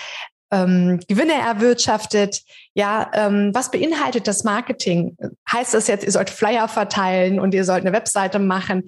ähm, 0.52 1.00
Gewinne 1.08 1.34
erwirtschaftet. 1.34 2.42
Ja, 2.74 3.10
ähm, 3.14 3.52
was 3.54 3.72
beinhaltet 3.72 4.28
das 4.28 4.44
Marketing? 4.44 5.18
Heißt 5.52 5.74
das 5.74 5.88
jetzt, 5.88 6.06
ihr 6.06 6.12
sollt 6.12 6.30
Flyer 6.30 6.68
verteilen 6.68 7.40
und 7.40 7.54
ihr 7.54 7.64
sollt 7.64 7.82
eine 7.82 7.94
Webseite 7.94 8.40
machen? 8.40 8.84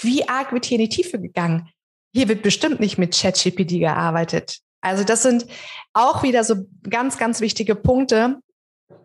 Wie 0.00 0.28
arg 0.28 0.52
wird 0.52 0.64
hier 0.64 0.78
in 0.78 0.88
die 0.88 0.88
Tiefe 0.88 1.20
gegangen? 1.20 1.68
Hier 2.12 2.28
wird 2.28 2.42
bestimmt 2.42 2.80
nicht 2.80 2.98
mit 2.98 3.16
ChatGPT 3.16 3.80
gearbeitet. 3.80 4.58
Also 4.80 5.04
das 5.04 5.22
sind 5.22 5.46
auch 5.92 6.22
wieder 6.22 6.44
so 6.44 6.66
ganz, 6.88 7.18
ganz 7.18 7.40
wichtige 7.40 7.74
Punkte. 7.74 8.38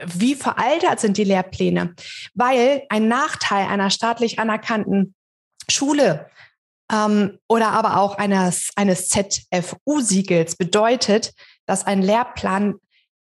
Wie 0.03 0.35
veraltet 0.35 0.99
sind 0.99 1.17
die 1.17 1.23
Lehrpläne? 1.23 1.93
Weil 2.33 2.83
ein 2.89 3.07
Nachteil 3.07 3.67
einer 3.67 3.89
staatlich 3.89 4.39
anerkannten 4.39 5.13
Schule 5.69 6.29
ähm, 6.91 7.39
oder 7.47 7.71
aber 7.71 7.97
auch 7.97 8.17
eines, 8.17 8.69
eines 8.75 9.09
ZFU-Siegels 9.09 10.55
bedeutet, 10.55 11.33
dass 11.65 11.85
ein 11.85 12.01
Lehrplan, 12.01 12.75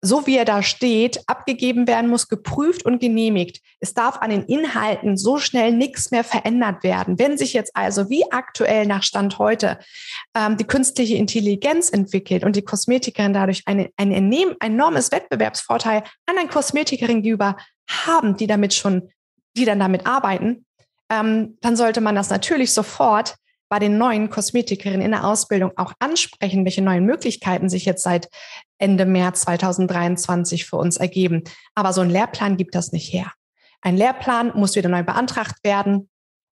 so 0.01 0.27
wie 0.27 0.37
er 0.37 0.45
da 0.45 0.63
steht, 0.63 1.23
abgegeben 1.29 1.87
werden 1.87 2.11
muss, 2.11 2.29
geprüft 2.29 2.85
und 2.85 3.01
genehmigt. 3.01 3.63
Es 3.81 3.95
darf 3.95 4.19
an 4.19 4.31
den 4.31 4.43
Inhalten 4.43 5.17
so 5.17 5.39
schnell 5.39 5.73
nichts 5.73 6.11
mehr 6.11 6.25
verändert 6.25 6.83
werden. 6.83 7.19
Wenn 7.19 7.39
sich 7.39 7.55
jetzt 7.55 7.75
also 7.75 8.11
wie 8.11 8.31
aktuell 8.31 8.87
nach 8.87 9.03
Stand 9.03 9.39
heute 9.39 9.79
ähm, 10.37 10.59
die 10.59 10.67
künstliche 10.67 11.17
Intelligenz 11.17 11.89
entwickelt 11.89 12.45
und 12.45 12.55
die 12.55 12.65
Kosmetikerin 12.65 13.33
dadurch 13.33 13.63
eine, 13.65 13.91
ein 13.97 14.13
enormes 14.61 15.11
Wettbewerbsvorteil 15.11 16.03
an 16.27 16.39
einen 16.39 16.51
Kosmetikerin 16.51 17.23
gegenüber 17.23 17.57
haben, 17.89 18.37
die 18.37 18.47
damit 18.47 18.75
schon, 18.75 19.11
die 19.57 19.65
dann 19.65 19.79
damit 19.79 20.07
arbeiten, 20.07 20.67
ähm, 21.11 21.57
dann 21.61 21.77
sollte 21.77 22.01
man 22.01 22.15
das 22.15 22.31
natürlich 22.31 22.73
sofort 22.73 23.37
bei 23.75 23.81
den 23.81 23.99
neuen 23.99 24.31
Kosmetikerinnen 24.31 25.03
in 25.03 25.11
der 25.11 25.25
Ausbildung 25.25 25.73
auch 25.75 25.95
ansprechen, 25.99 26.65
welche 26.65 26.81
neuen 26.81 27.05
Möglichkeiten 27.05 27.69
sich 27.69 27.87
jetzt 27.87 28.05
seit 28.05 28.29
Ende 28.79 29.05
März 29.05 29.41
2023 29.41 30.65
für 30.65 30.77
uns 30.77 30.97
ergeben. 30.97 31.43
Aber 31.75 31.93
so 31.93 32.01
ein 32.01 32.09
Lehrplan 32.09 32.57
gibt 32.57 32.77
das 32.77 32.93
nicht 32.93 33.13
her. 33.13 33.33
Ein 33.81 33.97
Lehrplan 33.97 34.53
muss 34.55 34.77
wieder 34.77 34.89
neu 34.89 35.03
beantragt 35.03 35.57
werden. 35.65 36.09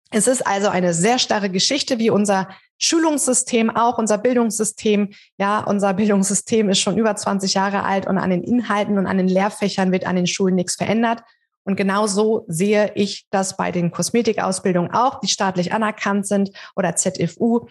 Es 0.10 0.26
ist 0.26 0.48
also 0.48 0.70
eine 0.70 0.96
sehr 0.96 1.20
starre 1.20 1.52
Geschichte, 1.52 2.00
wie 2.00 2.10
unser 2.10 2.50
Schulungssystem, 2.80 3.70
auch 3.70 4.00
unser 4.00 4.18
Bildungssystem. 4.18 5.14
Ja, 5.38 5.60
unser 5.60 5.94
Bildungssystem 5.94 6.70
ist 6.70 6.80
schon 6.80 6.98
über 6.98 7.16
20 7.16 7.54
Jahre 7.54 7.84
alt 7.84 8.08
und 8.08 8.18
an 8.18 8.32
den 8.32 8.44
Inhalten 8.44 8.98
und 8.98 9.06
an 9.06 9.18
den 9.18 9.28
Lehrfächern 9.28 9.92
wird 9.92 10.08
an 10.08 10.16
den 10.16 10.26
Schulen 10.26 10.56
nichts 10.56 10.74
verändert. 10.74 11.22
Und 11.64 11.76
genauso 11.76 12.46
sehe 12.48 12.92
ich 12.96 13.26
das 13.30 13.58
bei 13.58 13.72
den 13.72 13.92
Kosmetikausbildungen 13.92 14.92
auch, 14.94 15.20
die 15.20 15.28
staatlich 15.28 15.74
anerkannt 15.74 16.28
sind 16.28 16.52
oder 16.76 16.96
ZFU. 16.96 17.68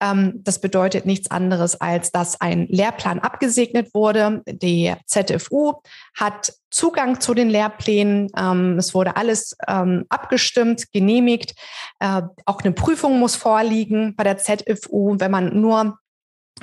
Ähm, 0.00 0.40
das 0.42 0.60
bedeutet 0.60 1.06
nichts 1.06 1.30
anderes, 1.30 1.80
als 1.80 2.10
dass 2.10 2.40
ein 2.40 2.66
Lehrplan 2.68 3.20
abgesegnet 3.20 3.94
wurde. 3.94 4.42
Die 4.46 4.92
ZFU 5.06 5.74
hat 6.14 6.52
Zugang 6.70 7.20
zu 7.20 7.34
den 7.34 7.48
Lehrplänen. 7.50 8.28
Ähm, 8.36 8.78
es 8.78 8.94
wurde 8.94 9.16
alles 9.16 9.56
ähm, 9.68 10.04
abgestimmt, 10.08 10.90
genehmigt. 10.92 11.54
Äh, 12.00 12.22
auch 12.44 12.60
eine 12.62 12.72
Prüfung 12.72 13.18
muss 13.18 13.36
vorliegen 13.36 14.14
bei 14.16 14.24
der 14.24 14.38
ZFU. 14.38 15.16
Wenn 15.18 15.30
man 15.30 15.60
nur 15.60 15.98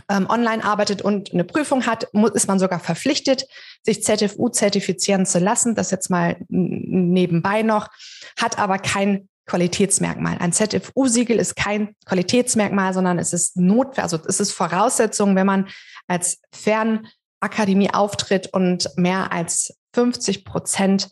ähm, 0.09 0.29
online 0.29 0.63
arbeitet 0.63 1.01
und 1.01 1.33
eine 1.33 1.43
Prüfung 1.43 1.85
hat, 1.85 2.07
muss, 2.13 2.31
ist 2.31 2.47
man 2.47 2.59
sogar 2.59 2.79
verpflichtet, 2.79 3.45
sich 3.83 4.03
ZFU 4.03 4.49
zertifizieren 4.49 5.25
zu 5.25 5.39
lassen. 5.39 5.75
Das 5.75 5.91
jetzt 5.91 6.09
mal 6.09 6.37
nebenbei 6.49 7.61
noch, 7.61 7.89
hat 8.39 8.57
aber 8.57 8.79
kein 8.79 9.27
Qualitätsmerkmal. 9.45 10.37
Ein 10.37 10.53
ZFU-Siegel 10.53 11.37
ist 11.37 11.55
kein 11.55 11.95
Qualitätsmerkmal, 12.05 12.93
sondern 12.93 13.19
es 13.19 13.33
ist 13.33 13.57
Notwehr, 13.57 14.03
also 14.03 14.17
es 14.27 14.39
ist 14.39 14.51
Voraussetzung, 14.51 15.35
wenn 15.35 15.47
man 15.47 15.67
als 16.07 16.39
Fernakademie 16.53 17.93
auftritt 17.93 18.53
und 18.53 18.89
mehr 18.95 19.31
als 19.31 19.77
50 19.93 20.45
Prozent 20.45 21.09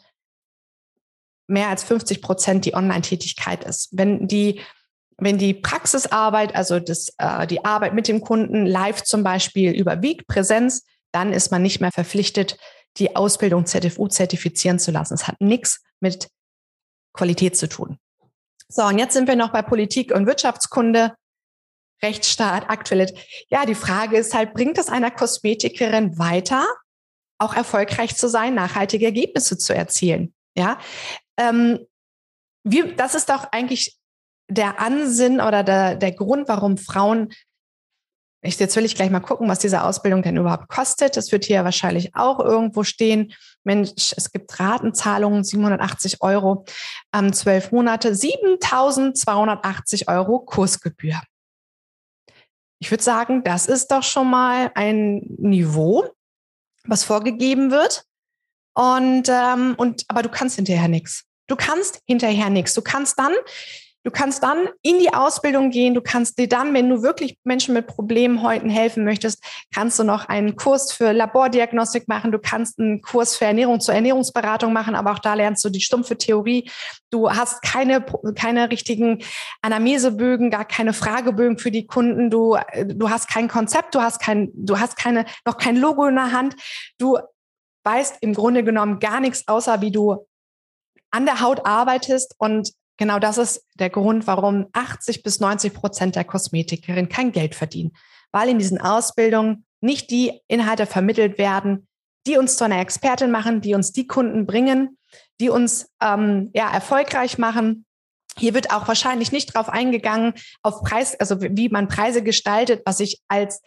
mehr 1.49 1.69
als 1.69 1.83
50 1.83 2.21
Prozent 2.21 2.65
die 2.65 2.75
Online-Tätigkeit 2.75 3.63
ist. 3.63 3.89
Wenn 3.91 4.27
die 4.27 4.61
wenn 5.19 5.37
die 5.37 5.53
Praxisarbeit, 5.53 6.55
also 6.55 6.79
das, 6.79 7.13
äh, 7.17 7.47
die 7.47 7.63
Arbeit 7.65 7.93
mit 7.93 8.07
dem 8.07 8.21
Kunden 8.21 8.65
live 8.65 9.03
zum 9.03 9.23
Beispiel 9.23 9.71
überwiegt, 9.71 10.27
Präsenz, 10.27 10.83
dann 11.11 11.33
ist 11.33 11.51
man 11.51 11.61
nicht 11.61 11.81
mehr 11.81 11.91
verpflichtet, 11.91 12.57
die 12.97 13.15
Ausbildung 13.15 13.65
ZFU 13.65 14.07
zertifizieren 14.07 14.79
zu 14.79 14.91
lassen. 14.91 15.13
Es 15.13 15.27
hat 15.27 15.39
nichts 15.39 15.81
mit 15.99 16.29
Qualität 17.13 17.57
zu 17.57 17.67
tun. 17.67 17.97
So, 18.67 18.83
und 18.83 18.99
jetzt 18.99 19.13
sind 19.13 19.27
wir 19.27 19.35
noch 19.35 19.51
bei 19.51 19.61
Politik 19.61 20.13
und 20.13 20.27
Wirtschaftskunde, 20.27 21.15
Rechtsstaat, 22.01 22.69
aktuelle. 22.69 23.13
Ja, 23.49 23.65
die 23.65 23.75
Frage 23.75 24.17
ist 24.17 24.33
halt, 24.33 24.53
bringt 24.53 24.77
es 24.77 24.89
einer 24.89 25.11
Kosmetikerin 25.11 26.17
weiter, 26.17 26.65
auch 27.39 27.55
erfolgreich 27.55 28.15
zu 28.15 28.29
sein, 28.29 28.53
nachhaltige 28.55 29.05
Ergebnisse 29.05 29.57
zu 29.57 29.73
erzielen? 29.75 30.33
Ja, 30.55 30.77
ähm, 31.37 31.79
wir, 32.63 32.95
das 32.95 33.15
ist 33.15 33.29
doch 33.29 33.51
eigentlich 33.51 33.98
der 34.49 34.79
Ansinn 34.79 35.39
oder 35.39 35.63
der, 35.63 35.95
der 35.95 36.11
Grund, 36.11 36.47
warum 36.47 36.77
Frauen 36.77 37.29
ich, 38.41 38.57
jetzt 38.57 38.75
will 38.77 38.85
ich 38.85 38.95
gleich 38.95 39.09
mal 39.09 39.19
gucken, 39.19 39.49
was 39.49 39.59
diese 39.59 39.83
Ausbildung 39.83 40.23
denn 40.23 40.37
überhaupt 40.37 40.69
kostet. 40.69 41.17
Das 41.17 41.33
wird 41.33 41.43
hier 41.43 41.65
wahrscheinlich 41.65 42.15
auch 42.15 42.39
irgendwo 42.39 42.83
stehen. 42.83 43.33
Mensch, 43.65 44.13
es 44.15 44.31
gibt 44.31 44.57
Ratenzahlungen, 44.57 45.43
780 45.43 46.21
Euro, 46.21 46.63
ähm, 47.13 47.33
zwölf 47.33 47.73
Monate, 47.73 48.13
7.280 48.13 50.07
Euro 50.07 50.39
Kursgebühr. 50.39 51.21
Ich 52.81 52.89
würde 52.91 53.03
sagen, 53.03 53.43
das 53.43 53.65
ist 53.65 53.91
doch 53.91 54.03
schon 54.03 54.29
mal 54.29 54.71
ein 54.73 55.17
Niveau, 55.37 56.05
was 56.85 57.03
vorgegeben 57.03 57.71
wird. 57.71 58.05
Und, 58.73 59.27
ähm, 59.27 59.75
und 59.77 60.05
aber 60.07 60.21
du 60.21 60.29
kannst 60.29 60.55
hinterher 60.55 60.87
nichts. 60.87 61.25
Du 61.47 61.57
kannst 61.57 62.01
hinterher 62.05 62.49
nichts. 62.49 62.73
Du 62.73 62.81
kannst 62.81 63.19
dann 63.19 63.33
Du 64.09 64.13
kannst 64.15 64.41
dann 64.41 64.67
in 64.81 64.97
die 64.97 65.13
Ausbildung 65.13 65.69
gehen. 65.69 65.93
Du 65.93 66.01
kannst 66.01 66.39
dir 66.39 66.49
dann, 66.49 66.73
wenn 66.73 66.89
du 66.89 67.03
wirklich 67.03 67.37
Menschen 67.43 67.75
mit 67.75 67.85
Problemen 67.85 68.41
heute 68.41 68.67
helfen 68.67 69.03
möchtest, 69.03 69.43
kannst 69.71 69.99
du 69.99 70.03
noch 70.03 70.27
einen 70.27 70.55
Kurs 70.55 70.91
für 70.91 71.11
Labordiagnostik 71.11 72.07
machen. 72.07 72.31
Du 72.31 72.39
kannst 72.39 72.79
einen 72.79 73.03
Kurs 73.03 73.35
für 73.35 73.45
Ernährung 73.45 73.79
zur 73.79 73.93
Ernährungsberatung 73.93 74.73
machen, 74.73 74.95
aber 74.95 75.11
auch 75.11 75.19
da 75.19 75.35
lernst 75.35 75.63
du 75.63 75.69
die 75.69 75.79
stumpfe 75.79 76.17
Theorie. 76.17 76.71
Du 77.11 77.29
hast 77.29 77.61
keine, 77.61 78.03
keine 78.33 78.71
richtigen 78.71 79.21
Anamnesebögen, 79.61 80.49
gar 80.49 80.65
keine 80.65 80.93
Fragebögen 80.93 81.59
für 81.59 81.69
die 81.69 81.85
Kunden. 81.85 82.31
Du, 82.31 82.57
du 82.87 83.11
hast 83.11 83.29
kein 83.29 83.47
Konzept. 83.47 83.93
Du 83.93 84.01
hast 84.01 84.19
kein, 84.19 84.49
du 84.55 84.79
hast 84.79 84.97
keine, 84.97 85.25
noch 85.45 85.57
kein 85.57 85.77
Logo 85.77 86.07
in 86.07 86.15
der 86.15 86.31
Hand. 86.31 86.55
Du 86.97 87.19
weißt 87.83 88.17
im 88.21 88.33
Grunde 88.33 88.63
genommen 88.63 88.97
gar 88.97 89.19
nichts, 89.19 89.47
außer 89.47 89.81
wie 89.81 89.91
du 89.91 90.25
an 91.11 91.27
der 91.27 91.41
Haut 91.41 91.67
arbeitest 91.67 92.33
und 92.39 92.71
Genau 92.99 93.17
das 93.17 93.37
ist 93.37 93.65
der 93.75 93.89
Grund, 93.89 94.27
warum 94.27 94.67
80 94.73 95.23
bis 95.23 95.39
90 95.39 95.73
Prozent 95.73 96.15
der 96.17 96.25
Kosmetikerinnen 96.25 97.07
kein 97.07 97.31
Geld 97.31 97.55
verdienen, 97.55 97.93
weil 98.33 98.49
in 98.49 98.59
diesen 98.59 98.79
Ausbildungen 98.79 99.65
nicht 99.79 100.11
die 100.11 100.41
Inhalte 100.49 100.85
vermittelt 100.85 101.37
werden, 101.37 101.87
die 102.27 102.37
uns 102.37 102.57
zu 102.57 102.65
einer 102.65 102.81
Expertin 102.81 103.31
machen, 103.31 103.61
die 103.61 103.73
uns 103.73 103.93
die 103.93 104.05
Kunden 104.05 104.45
bringen, 104.45 104.97
die 105.39 105.47
uns 105.47 105.89
ähm, 106.03 106.51
ja, 106.53 106.69
erfolgreich 106.69 107.37
machen. 107.37 107.85
Hier 108.37 108.53
wird 108.53 108.69
auch 108.71 108.89
wahrscheinlich 108.89 109.31
nicht 109.31 109.55
drauf 109.55 109.69
eingegangen, 109.69 110.33
auf 110.61 110.83
Preis, 110.83 111.17
also 111.21 111.41
wie 111.41 111.69
man 111.69 111.87
Preise 111.87 112.21
gestaltet, 112.21 112.81
was 112.83 112.99
ich 112.99 113.21
als 113.29 113.61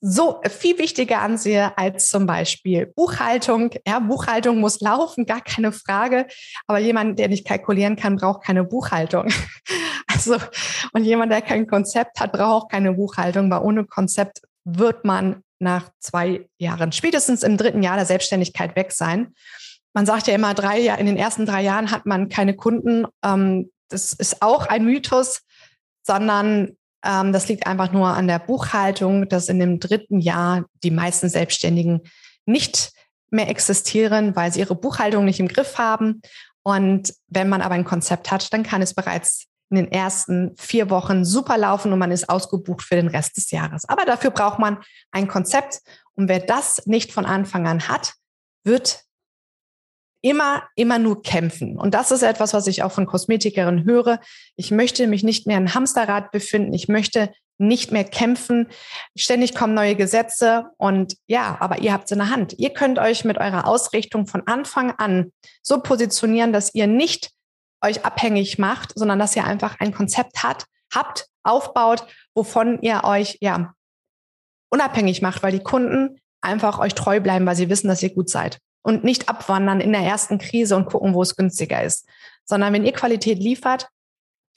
so 0.00 0.40
viel 0.48 0.78
wichtiger 0.78 1.20
ansehe 1.20 1.76
als 1.76 2.08
zum 2.08 2.26
Beispiel 2.26 2.86
Buchhaltung. 2.86 3.70
Ja, 3.86 3.98
Buchhaltung 3.98 4.58
muss 4.58 4.80
laufen, 4.80 5.26
gar 5.26 5.42
keine 5.42 5.72
Frage. 5.72 6.26
Aber 6.66 6.78
jemand, 6.78 7.18
der 7.18 7.28
nicht 7.28 7.46
kalkulieren 7.46 7.96
kann, 7.96 8.16
braucht 8.16 8.44
keine 8.44 8.64
Buchhaltung. 8.64 9.28
Also, 10.12 10.38
und 10.92 11.04
jemand, 11.04 11.30
der 11.30 11.40
kein 11.40 11.68
Konzept 11.68 12.18
hat, 12.18 12.32
braucht 12.32 12.64
auch 12.64 12.68
keine 12.68 12.94
Buchhaltung, 12.94 13.48
weil 13.48 13.60
ohne 13.60 13.84
Konzept 13.84 14.42
wird 14.64 15.04
man 15.04 15.44
nach 15.60 15.88
zwei 16.00 16.48
Jahren, 16.58 16.90
spätestens 16.90 17.44
im 17.44 17.56
dritten 17.56 17.82
Jahr 17.82 17.96
der 17.96 18.06
Selbstständigkeit 18.06 18.74
weg 18.74 18.90
sein. 18.90 19.34
Man 19.92 20.06
sagt 20.06 20.26
ja 20.26 20.34
immer, 20.34 20.52
drei 20.54 20.80
Jahre, 20.80 21.00
in 21.00 21.06
den 21.06 21.16
ersten 21.16 21.46
drei 21.46 21.62
Jahren 21.62 21.90
hat 21.90 22.06
man 22.06 22.28
keine 22.28 22.54
Kunden. 22.54 23.06
Ähm, 23.24 23.70
das 23.88 24.12
ist 24.12 24.42
auch 24.42 24.66
ein 24.66 24.84
Mythos, 24.84 25.42
sondern 26.02 26.76
ähm, 27.04 27.32
das 27.32 27.48
liegt 27.48 27.66
einfach 27.66 27.92
nur 27.92 28.08
an 28.08 28.26
der 28.26 28.38
Buchhaltung, 28.38 29.28
dass 29.28 29.48
in 29.48 29.58
dem 29.58 29.80
dritten 29.80 30.20
Jahr 30.20 30.64
die 30.82 30.90
meisten 30.90 31.28
Selbstständigen 31.28 32.02
nicht 32.46 32.92
mehr 33.30 33.48
existieren, 33.48 34.34
weil 34.36 34.52
sie 34.52 34.60
ihre 34.60 34.74
Buchhaltung 34.74 35.24
nicht 35.24 35.40
im 35.40 35.48
Griff 35.48 35.78
haben. 35.78 36.20
Und 36.62 37.14
wenn 37.28 37.48
man 37.48 37.62
aber 37.62 37.74
ein 37.74 37.84
Konzept 37.84 38.30
hat, 38.30 38.52
dann 38.52 38.62
kann 38.62 38.82
es 38.82 38.94
bereits 38.94 39.46
in 39.70 39.76
den 39.76 39.92
ersten 39.92 40.54
vier 40.58 40.90
Wochen 40.90 41.24
super 41.24 41.56
laufen 41.56 41.92
und 41.92 41.98
man 41.98 42.10
ist 42.10 42.28
ausgebucht 42.28 42.82
für 42.82 42.96
den 42.96 43.08
Rest 43.08 43.36
des 43.36 43.50
Jahres. 43.52 43.88
Aber 43.88 44.04
dafür 44.04 44.30
braucht 44.30 44.58
man 44.58 44.78
ein 45.12 45.28
Konzept. 45.28 45.80
Und 46.14 46.28
wer 46.28 46.40
das 46.40 46.86
nicht 46.86 47.12
von 47.12 47.24
Anfang 47.24 47.66
an 47.68 47.88
hat, 47.88 48.14
wird 48.64 49.04
immer, 50.22 50.62
immer 50.74 50.98
nur 50.98 51.22
kämpfen. 51.22 51.78
Und 51.78 51.94
das 51.94 52.10
ist 52.10 52.22
etwas, 52.22 52.52
was 52.52 52.66
ich 52.66 52.82
auch 52.82 52.92
von 52.92 53.06
Kosmetikerinnen 53.06 53.84
höre. 53.84 54.20
Ich 54.56 54.70
möchte 54.70 55.06
mich 55.06 55.22
nicht 55.22 55.46
mehr 55.46 55.56
im 55.56 55.74
Hamsterrad 55.74 56.30
befinden. 56.30 56.74
Ich 56.74 56.88
möchte 56.88 57.32
nicht 57.58 57.92
mehr 57.92 58.04
kämpfen. 58.04 58.68
Ständig 59.16 59.54
kommen 59.54 59.74
neue 59.74 59.94
Gesetze 59.94 60.70
und 60.78 61.16
ja, 61.26 61.58
aber 61.60 61.80
ihr 61.80 61.92
habt 61.92 62.04
es 62.06 62.10
in 62.10 62.18
der 62.18 62.30
Hand. 62.30 62.54
Ihr 62.58 62.70
könnt 62.70 62.98
euch 62.98 63.24
mit 63.24 63.38
eurer 63.38 63.66
Ausrichtung 63.66 64.26
von 64.26 64.46
Anfang 64.46 64.92
an 64.92 65.32
so 65.62 65.80
positionieren, 65.80 66.52
dass 66.52 66.74
ihr 66.74 66.86
nicht 66.86 67.30
euch 67.82 68.04
abhängig 68.04 68.58
macht, 68.58 68.92
sondern 68.94 69.18
dass 69.18 69.36
ihr 69.36 69.44
einfach 69.44 69.78
ein 69.78 69.92
Konzept 69.92 70.42
hat, 70.42 70.64
habt, 70.94 71.28
aufbaut, 71.42 72.06
wovon 72.34 72.80
ihr 72.80 73.04
euch 73.04 73.38
ja 73.40 73.74
unabhängig 74.70 75.20
macht, 75.20 75.42
weil 75.42 75.52
die 75.52 75.62
Kunden 75.62 76.18
einfach 76.42 76.78
euch 76.78 76.94
treu 76.94 77.20
bleiben, 77.20 77.46
weil 77.46 77.56
sie 77.56 77.68
wissen, 77.68 77.88
dass 77.88 78.02
ihr 78.02 78.14
gut 78.14 78.30
seid 78.30 78.58
und 78.82 79.04
nicht 79.04 79.28
abwandern 79.28 79.80
in 79.80 79.92
der 79.92 80.02
ersten 80.02 80.38
Krise 80.38 80.76
und 80.76 80.86
gucken, 80.86 81.14
wo 81.14 81.22
es 81.22 81.36
günstiger 81.36 81.82
ist, 81.82 82.06
sondern 82.44 82.72
wenn 82.72 82.84
ihr 82.84 82.92
Qualität 82.92 83.38
liefert, 83.38 83.88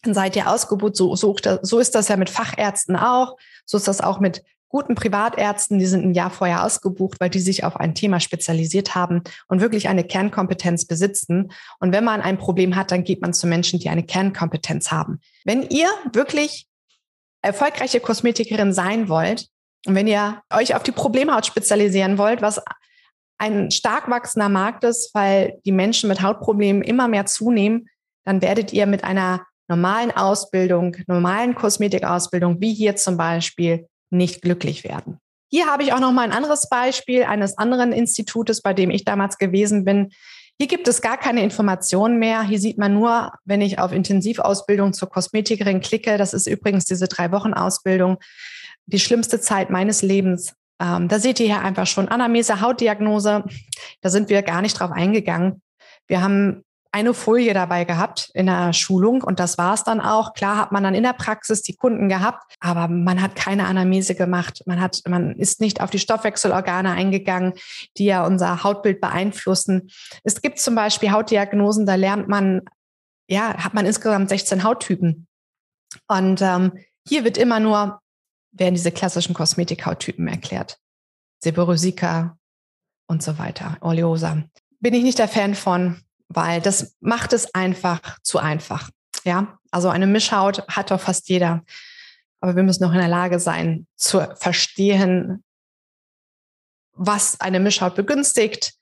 dann 0.04 0.14
seid 0.14 0.36
ihr 0.36 0.50
ausgebucht. 0.50 0.96
So, 0.96 1.16
so, 1.16 1.36
so 1.62 1.80
ist 1.80 1.96
das 1.96 2.08
ja 2.08 2.18
mit 2.18 2.30
Fachärzten 2.30 2.96
auch. 2.96 3.38
So 3.66 3.78
ist 3.78 3.88
das 3.88 4.02
auch 4.02 4.20
mit 4.20 4.44
guten 4.74 4.96
Privatärzten, 4.96 5.78
die 5.78 5.86
sind 5.86 6.04
ein 6.04 6.16
Jahr 6.16 6.32
vorher 6.32 6.64
ausgebucht, 6.64 7.20
weil 7.20 7.30
die 7.30 7.40
sich 7.40 7.64
auf 7.64 7.78
ein 7.78 7.94
Thema 7.94 8.20
spezialisiert 8.20 8.96
haben 8.96 9.22
und 9.48 9.62
wirklich 9.62 9.88
eine 9.88 10.04
Kernkompetenz 10.04 10.86
besitzen. 10.86 11.52
Und 11.80 11.94
wenn 11.94 12.04
man 12.04 12.22
ein 12.22 12.40
Problem 12.40 12.76
hat, 12.76 12.90
dann 12.90 13.04
geht 13.04 13.22
man 13.22 13.34
zu 13.34 13.46
Menschen, 13.46 13.80
die 13.80 13.90
eine 13.90 14.02
Kernkompetenz 14.02 14.90
haben. 14.90 15.20
Wenn 15.46 15.62
ihr 15.70 15.88
wirklich 16.12 16.66
erfolgreiche 17.44 18.00
Kosmetikerin 18.00 18.74
sein 18.74 19.10
wollt 19.10 19.48
und 19.86 19.94
wenn 19.94 20.08
ihr 20.08 20.42
euch 20.52 20.74
auf 20.74 20.82
die 20.82 20.92
Problemhaut 20.92 21.46
spezialisieren 21.46 22.18
wollt, 22.18 22.42
was 22.42 22.60
ein 23.44 23.72
stark 23.72 24.10
wachsender 24.10 24.48
Markt 24.48 24.86
ist, 24.86 25.14
weil 25.14 25.60
die 25.66 25.74
Menschen 25.74 26.08
mit 26.08 26.22
Hautproblemen 26.22 26.82
immer 26.82 27.10
mehr 27.10 27.26
zunehmen, 27.26 27.90
dann 28.26 28.42
werdet 28.42 28.72
ihr 28.72 28.86
mit 28.86 29.04
einer 29.04 29.46
normalen 29.68 30.12
Ausbildung, 30.12 30.96
normalen 31.08 31.54
Kosmetikausbildung, 31.54 32.62
wie 32.62 32.74
hier 32.74 32.96
zum 32.96 33.18
Beispiel, 33.18 33.88
nicht 34.10 34.42
glücklich 34.42 34.84
werden. 34.84 35.18
Hier 35.50 35.66
habe 35.66 35.84
ich 35.84 35.92
auch 35.92 36.00
noch 36.00 36.12
mal 36.12 36.24
ein 36.24 36.32
anderes 36.32 36.70
Beispiel 36.70 37.24
eines 37.24 37.58
anderen 37.58 37.92
Institutes, 37.92 38.62
bei 38.62 38.74
dem 38.74 38.92
ich 38.92 39.04
damals 39.04 39.38
gewesen 39.38 39.84
bin. 39.84 40.12
Hier 40.58 40.68
gibt 40.68 40.88
es 40.88 41.02
gar 41.02 41.18
keine 41.18 41.44
Informationen 41.44 42.20
mehr. 42.20 42.44
Hier 42.44 42.60
sieht 42.60 42.78
man 42.78 42.94
nur, 42.94 43.34
wenn 43.44 43.62
ich 43.62 43.80
auf 43.80 43.92
Intensivausbildung 43.92 44.94
zur 44.94 45.10
Kosmetikerin 45.10 45.82
klicke, 45.82 46.18
das 46.18 46.34
ist 46.34 46.48
übrigens 46.48 46.86
diese 46.86 47.08
drei 47.08 47.32
Wochen 47.32 47.54
Ausbildung, 47.54 48.18
die 48.86 49.00
schlimmste 49.00 49.42
Zeit 49.42 49.70
meines 49.70 50.02
Lebens. 50.02 50.56
Ähm, 50.84 51.08
da 51.08 51.20
seht 51.20 51.40
ihr 51.40 51.46
hier 51.46 51.62
einfach 51.62 51.88
schon 51.88 52.10
Anamnese, 52.10 52.60
Hautdiagnose. 52.60 53.46
Da 54.02 54.10
sind 54.10 54.30
wir 54.30 54.42
gar 54.42 54.62
nicht 54.62 54.80
drauf 54.80 54.92
eingegangen. 54.92 55.62
Wir 56.08 56.22
haben 56.22 56.64
eine 56.92 57.16
Folie 57.16 57.56
dabei 57.56 57.86
gehabt 57.86 58.30
in 58.36 58.46
der 58.46 58.72
Schulung 58.72 59.24
und 59.24 59.40
das 59.40 59.58
war 59.58 59.74
es 59.74 59.84
dann 59.84 60.00
auch. 60.00 60.34
Klar 60.34 60.58
hat 60.58 60.72
man 60.72 60.84
dann 60.84 60.94
in 60.94 61.02
der 61.02 61.14
Praxis 61.14 61.64
die 61.64 61.76
Kunden 61.76 62.08
gehabt, 62.08 62.44
aber 62.60 62.88
man 62.88 63.20
hat 63.20 63.36
keine 63.36 63.66
Anamnese 63.66 64.14
gemacht. 64.14 64.62
Man 64.68 64.80
hat, 64.80 65.02
man 65.08 65.36
ist 65.38 65.60
nicht 65.60 65.82
auf 65.82 65.90
die 65.90 65.98
Stoffwechselorgane 65.98 66.92
eingegangen, 66.92 67.54
die 67.98 68.06
ja 68.06 68.24
unser 68.26 68.64
Hautbild 68.64 69.02
beeinflussen. 69.02 69.90
Es 70.24 70.42
gibt 70.42 70.60
zum 70.60 70.76
Beispiel 70.76 71.12
Hautdiagnosen, 71.12 71.88
da 71.88 71.96
lernt 71.96 72.28
man, 72.28 72.62
ja, 73.28 73.56
hat 73.58 73.74
man 73.74 73.88
insgesamt 73.88 74.30
16 74.30 74.64
Hauttypen. 74.64 75.28
Und 76.08 76.44
ähm, 76.44 76.74
hier 77.08 77.24
wird 77.24 77.40
immer 77.40 77.60
nur 77.60 78.03
werden 78.54 78.76
diese 78.76 78.92
klassischen 78.92 79.34
Kosmetikhauttypen 79.34 80.28
erklärt. 80.28 80.80
Seborrheica 81.40 82.38
und 83.08 83.22
so 83.22 83.38
weiter, 83.38 83.78
Oleosa. 83.82 84.44
Bin 84.80 84.94
ich 84.94 85.04
nicht 85.04 85.20
der 85.20 85.28
Fan 85.28 85.56
von, 85.56 86.02
weil 86.28 86.62
das 86.62 86.96
macht 87.00 87.34
es 87.34 87.54
einfach 87.54 88.20
zu 88.22 88.40
einfach. 88.40 88.90
Ja, 89.26 89.58
also 89.72 89.90
eine 89.90 90.08
Mischhaut 90.08 90.68
hat 90.68 90.92
doch 90.92 91.00
fast 91.00 91.30
jeder. 91.30 91.64
Aber 92.40 92.56
wir 92.56 92.64
müssen 92.64 92.84
noch 92.84 92.92
in 92.92 93.00
der 93.00 93.08
Lage 93.08 93.40
sein, 93.40 93.88
zu 93.96 94.22
verstehen, 94.36 95.44
was 96.94 97.40
eine 97.40 97.60
Mischhaut 97.60 97.96
begünstigt, 97.96 98.74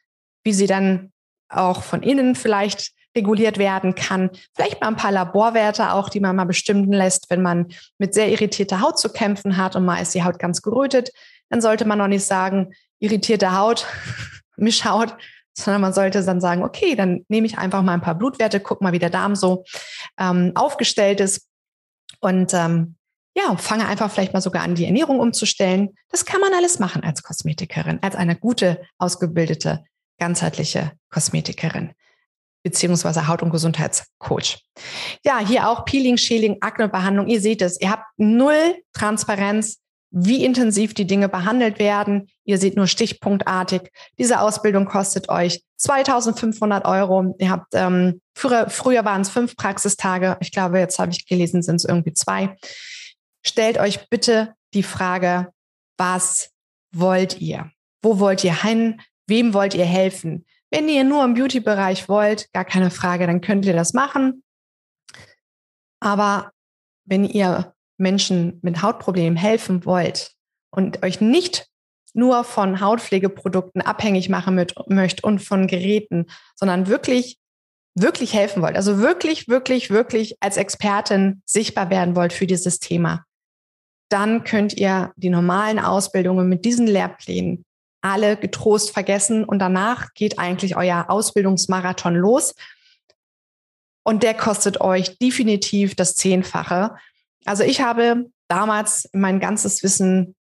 wie 0.43 0.53
sie 0.53 0.67
dann 0.67 1.12
auch 1.47 1.84
von 1.84 2.03
innen 2.03 2.36
vielleicht 2.36 2.93
reguliert 3.15 3.58
werden 3.58 3.95
kann. 3.95 4.30
Vielleicht 4.56 4.82
mal 4.82 4.88
ein 4.88 4.95
paar 4.95 5.12
Laborwerte 5.12 5.93
auch, 5.93 6.10
die 6.10 6.19
man 6.19 6.36
mal 6.36 6.45
bestimmen 6.45 6.91
lässt, 6.91 7.30
wenn 7.30 7.41
man 7.41 7.67
mit 7.97 8.13
sehr 8.13 8.30
irritierter 8.30 8.82
Haut 8.82 9.00
zu 9.00 9.10
kämpfen 9.10 9.58
hat 9.58 9.76
und 9.76 9.86
mal 9.86 10.02
ist 10.02 10.13
die 10.13 10.24
Haut 10.24 10.39
ganz 10.39 10.62
gerötet. 10.62 11.12
Dann 11.50 11.62
sollte 11.62 11.86
man 11.86 11.97
noch 11.97 12.08
nicht 12.08 12.26
sagen, 12.26 12.74
irritierte 13.00 13.58
Haut, 13.58 13.86
Mischhaut, 14.58 15.15
sondern 15.54 15.82
man 15.82 15.93
sollte 15.93 16.24
dann 16.24 16.39
sagen, 16.39 16.63
okay, 16.63 16.95
dann 16.95 17.26
nehme 17.28 17.47
ich 17.47 17.58
einfach 17.58 17.82
mal 17.82 17.93
ein 17.93 18.02
paar 18.02 18.15
Blutwerte, 18.15 18.60
guck 18.60 18.82
mal, 18.82 18.93
wie 18.93 19.00
der 19.00 19.10
Darm 19.10 19.36
so 19.36 19.65
ähm, 20.17 20.54
aufgestellt 20.56 21.19
ist 21.19 21.47
und 22.19 22.54
ähm, 22.54 22.95
ja, 23.36 23.56
fange 23.58 23.88
einfach 23.88 24.12
vielleicht 24.12 24.34
mal 24.34 24.41
sogar 24.41 24.63
an, 24.63 24.76
die 24.76 24.86
Ernährung 24.86 25.19
umzustellen. 25.19 25.95
Das 26.10 26.26
kann 26.26 26.41
man 26.41 26.54
alles 26.54 26.80
machen 26.80 27.04
als 27.04 27.24
Kosmetikerin, 27.24 28.00
als 28.02 28.15
eine 28.15 28.36
gute, 28.36 28.82
ausgebildete, 28.97 29.86
ganzheitliche 30.19 30.91
Kosmetikerin 31.10 31.93
beziehungsweise 32.63 33.28
Haut- 33.28 33.43
und 33.43 33.52
Gesundheitscoach. 33.52 34.60
Ja, 35.26 35.39
hier 35.39 35.67
auch 35.67 35.86
Peeling, 35.86 36.17
Schäling, 36.17 36.58
Aknebehandlung. 36.62 37.28
Ihr 37.28 37.41
seht 37.41 37.62
es, 37.62 37.80
ihr 37.80 37.91
habt 37.91 38.06
null 38.17 38.76
Transparenz 38.93 39.82
wie 40.12 40.43
intensiv 40.43 40.93
die 40.93 41.08
Dinge 41.08 41.30
behandelt 41.30 41.80
werden. 41.80 42.28
Ihr 42.43 42.58
seht 42.58 42.76
nur 42.76 42.88
stichpunktartig. 42.88 43.89
Diese 44.19 44.41
Ausbildung 44.41 44.86
kostet 44.86 45.30
euch 45.30 45.63
2500 45.78 46.86
Euro. 46.86 47.34
Ihr 47.39 47.50
habt, 47.50 47.74
ähm, 47.74 48.21
früher, 48.36 48.69
früher 48.69 49.06
waren 49.06 49.21
es 49.21 49.30
fünf 49.30 49.56
Praxistage. 49.56 50.38
Ich 50.41 50.52
glaube, 50.52 50.80
jetzt 50.80 51.00
habe 51.00 51.12
ich 51.12 51.26
gelesen, 51.26 51.63
sind 51.63 51.78
es 51.78 51.86
irgendwie 51.86 52.13
zwei. 52.13 52.58
Stellt 53.43 53.78
euch 53.78 54.10
bitte 54.10 54.54
die 54.74 54.84
Frage, 54.84 55.47
was 55.97 56.52
wollt 56.93 57.39
ihr? 57.39 57.71
Wo 58.02 58.19
wollt 58.19 58.43
ihr 58.43 58.63
hin? 58.63 59.00
Wem 59.28 59.54
wollt 59.54 59.74
ihr 59.76 59.86
helfen? 59.86 60.45
Wenn 60.71 60.88
ihr 60.88 61.03
nur 61.03 61.23
im 61.25 61.34
Beauty-Bereich 61.34 62.07
wollt, 62.07 62.51
gar 62.53 62.63
keine 62.65 62.91
Frage, 62.91 63.27
dann 63.27 63.41
könnt 63.41 63.65
ihr 63.65 63.73
das 63.73 63.93
machen. 63.93 64.43
Aber 65.99 66.51
wenn 67.05 67.25
ihr 67.25 67.73
Menschen 67.97 68.60
mit 68.62 68.81
Hautproblemen 68.81 69.38
helfen 69.38 69.86
wollt 69.86 70.31
und 70.71 71.03
euch 71.03 71.19
nicht 71.21 71.67
nur 72.13 72.43
von 72.43 72.81
Hautpflegeprodukten 72.81 73.81
abhängig 73.81 74.29
machen 74.29 74.55
mit, 74.55 74.73
möchtet 74.88 75.23
und 75.23 75.39
von 75.39 75.67
Geräten, 75.67 76.25
sondern 76.55 76.88
wirklich, 76.88 77.38
wirklich 77.93 78.34
helfen 78.34 78.62
wollt, 78.62 78.75
also 78.75 78.99
wirklich, 78.99 79.47
wirklich, 79.47 79.89
wirklich 79.89 80.38
als 80.41 80.57
Expertin 80.57 81.41
sichtbar 81.45 81.89
werden 81.89 82.15
wollt 82.15 82.34
für 82.34 82.47
dieses 82.47 82.79
Thema, 82.79 83.25
dann 84.10 84.43
könnt 84.43 84.73
ihr 84.73 85.13
die 85.15 85.29
normalen 85.29 85.79
Ausbildungen 85.79 86.49
mit 86.49 86.65
diesen 86.65 86.88
Lehrplänen 86.88 87.65
alle 88.01 88.37
getrost 88.37 88.91
vergessen 88.91 89.43
und 89.43 89.59
danach 89.59 90.13
geht 90.13 90.39
eigentlich 90.39 90.75
euer 90.75 91.05
Ausbildungsmarathon 91.09 92.15
los. 92.15 92.55
Und 94.03 94.23
der 94.23 94.33
kostet 94.33 94.81
euch 94.81 95.17
definitiv 95.19 95.95
das 95.95 96.15
Zehnfache. 96.15 96.95
Also 97.45 97.63
ich 97.63 97.81
habe 97.81 98.25
damals 98.47 99.09
mein 99.13 99.39
ganzes 99.39 99.83
Wissen 99.83 100.35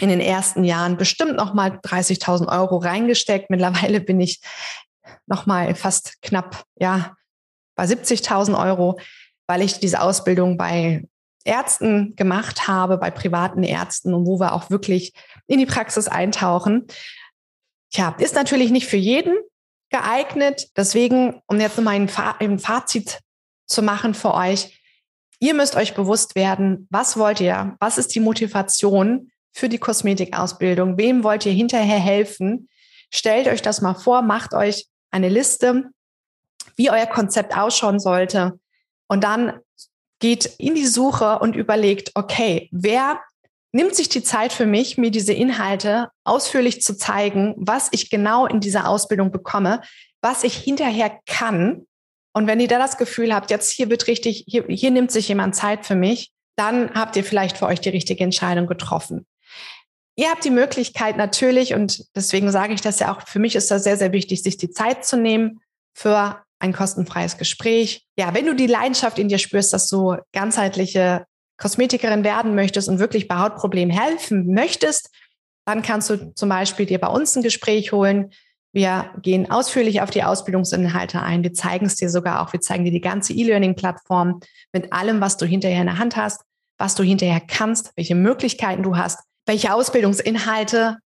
in 0.00 0.08
den 0.08 0.20
ersten 0.20 0.64
Jahren 0.64 0.96
bestimmt 0.96 1.36
noch 1.36 1.52
mal 1.52 1.78
30.000 1.78 2.48
Euro 2.48 2.78
reingesteckt. 2.78 3.50
Mittlerweile 3.50 4.00
bin 4.00 4.20
ich 4.20 4.40
noch 5.26 5.46
mal 5.46 5.74
fast 5.74 6.20
knapp 6.22 6.64
ja 6.78 7.14
bei 7.76 7.84
70.000 7.84 8.58
Euro, 8.58 8.98
weil 9.46 9.62
ich 9.62 9.78
diese 9.78 10.00
Ausbildung 10.00 10.56
bei 10.56 11.04
Ärzten 11.44 12.14
gemacht 12.16 12.68
habe, 12.68 12.98
bei 12.98 13.10
privaten 13.10 13.62
Ärzten 13.62 14.12
und 14.12 14.26
wo 14.26 14.38
wir 14.38 14.52
auch 14.52 14.70
wirklich 14.70 15.14
in 15.50 15.58
die 15.58 15.66
Praxis 15.66 16.08
eintauchen. 16.08 16.86
Tja, 17.92 18.14
ist 18.18 18.34
natürlich 18.34 18.70
nicht 18.70 18.86
für 18.86 18.96
jeden 18.96 19.36
geeignet. 19.90 20.68
Deswegen, 20.76 21.42
um 21.46 21.60
jetzt 21.60 21.76
nochmal 21.76 21.96
ein 22.38 22.58
Fazit 22.58 23.18
zu 23.66 23.82
machen 23.82 24.14
für 24.14 24.34
euch, 24.34 24.80
Ihr 25.42 25.54
müsst 25.54 25.74
euch 25.74 25.94
bewusst 25.94 26.34
werden, 26.34 26.86
was 26.90 27.16
wollt 27.16 27.40
ihr? 27.40 27.74
Was 27.80 27.96
ist 27.96 28.14
die 28.14 28.20
Motivation 28.20 29.32
für 29.52 29.70
die 29.70 29.78
Kosmetikausbildung? 29.78 30.98
Wem 30.98 31.24
wollt 31.24 31.46
ihr 31.46 31.52
hinterher 31.52 31.98
helfen? 31.98 32.68
Stellt 33.10 33.48
euch 33.48 33.62
das 33.62 33.80
mal 33.80 33.94
vor, 33.94 34.20
macht 34.20 34.52
euch 34.52 34.86
eine 35.10 35.30
Liste, 35.30 35.84
wie 36.76 36.90
euer 36.90 37.06
Konzept 37.06 37.56
ausschauen 37.56 37.98
sollte. 38.00 38.60
Und 39.08 39.24
dann 39.24 39.58
geht 40.18 40.44
in 40.58 40.74
die 40.74 40.86
Suche 40.86 41.38
und 41.38 41.56
überlegt, 41.56 42.10
okay, 42.14 42.68
wer 42.70 43.18
nimmt 43.72 43.94
sich 43.94 44.08
die 44.08 44.22
Zeit 44.22 44.52
für 44.52 44.66
mich, 44.66 44.98
mir 44.98 45.10
diese 45.10 45.32
Inhalte 45.32 46.08
ausführlich 46.24 46.82
zu 46.82 46.96
zeigen, 46.96 47.54
was 47.56 47.88
ich 47.92 48.10
genau 48.10 48.46
in 48.46 48.60
dieser 48.60 48.88
Ausbildung 48.88 49.30
bekomme, 49.30 49.80
was 50.20 50.44
ich 50.44 50.54
hinterher 50.54 51.18
kann 51.26 51.86
und 52.32 52.46
wenn 52.46 52.60
ihr 52.60 52.68
da 52.68 52.78
das 52.78 52.96
Gefühl 52.96 53.34
habt, 53.34 53.50
jetzt 53.50 53.70
hier 53.70 53.90
wird 53.90 54.06
richtig, 54.06 54.44
hier, 54.46 54.64
hier 54.68 54.90
nimmt 54.90 55.10
sich 55.10 55.28
jemand 55.28 55.56
Zeit 55.56 55.84
für 55.84 55.96
mich, 55.96 56.30
dann 56.56 56.92
habt 56.94 57.16
ihr 57.16 57.24
vielleicht 57.24 57.58
für 57.58 57.66
euch 57.66 57.80
die 57.80 57.88
richtige 57.88 58.22
Entscheidung 58.22 58.66
getroffen. 58.66 59.26
Ihr 60.16 60.28
habt 60.28 60.44
die 60.44 60.50
Möglichkeit 60.50 61.16
natürlich, 61.16 61.74
und 61.74 62.04
deswegen 62.14 62.52
sage 62.52 62.74
ich 62.74 62.80
das 62.80 63.00
ja 63.00 63.12
auch, 63.12 63.26
für 63.26 63.38
mich 63.38 63.56
ist 63.56 63.70
das 63.70 63.84
sehr, 63.84 63.96
sehr 63.96 64.12
wichtig, 64.12 64.42
sich 64.42 64.56
die 64.58 64.70
Zeit 64.70 65.04
zu 65.04 65.16
nehmen 65.16 65.60
für 65.94 66.42
ein 66.58 66.72
kostenfreies 66.72 67.38
Gespräch. 67.38 68.06
Ja, 68.18 68.34
wenn 68.34 68.44
du 68.44 68.54
die 68.54 68.66
Leidenschaft 68.66 69.18
in 69.18 69.28
dir 69.28 69.38
spürst, 69.38 69.72
dass 69.72 69.88
du 69.88 70.16
ganzheitliche 70.32 71.24
Kosmetikerin 71.60 72.24
werden 72.24 72.54
möchtest 72.54 72.88
und 72.88 72.98
wirklich 72.98 73.28
bei 73.28 73.36
Hautproblemen 73.36 73.96
helfen 73.96 74.52
möchtest, 74.52 75.10
dann 75.66 75.82
kannst 75.82 76.10
du 76.10 76.34
zum 76.34 76.48
Beispiel 76.48 76.86
dir 76.86 76.98
bei 76.98 77.08
uns 77.08 77.36
ein 77.36 77.42
Gespräch 77.42 77.92
holen. 77.92 78.30
Wir 78.72 79.10
gehen 79.20 79.50
ausführlich 79.50 80.00
auf 80.00 80.10
die 80.10 80.22
Ausbildungsinhalte 80.22 81.20
ein. 81.20 81.42
Wir 81.42 81.52
zeigen 81.52 81.86
es 81.86 81.96
dir 81.96 82.08
sogar 82.08 82.40
auch. 82.40 82.52
Wir 82.52 82.60
zeigen 82.60 82.84
dir 82.84 82.92
die 82.92 83.00
ganze 83.00 83.32
E-Learning-Plattform 83.32 84.40
mit 84.72 84.92
allem, 84.92 85.20
was 85.20 85.36
du 85.36 85.44
hinterher 85.44 85.80
in 85.80 85.86
der 85.86 85.98
Hand 85.98 86.16
hast, 86.16 86.42
was 86.78 86.94
du 86.94 87.02
hinterher 87.02 87.40
kannst, 87.40 87.92
welche 87.96 88.14
Möglichkeiten 88.14 88.82
du 88.82 88.96
hast, 88.96 89.20
welche 89.44 89.74
Ausbildungsinhalte 89.74 90.98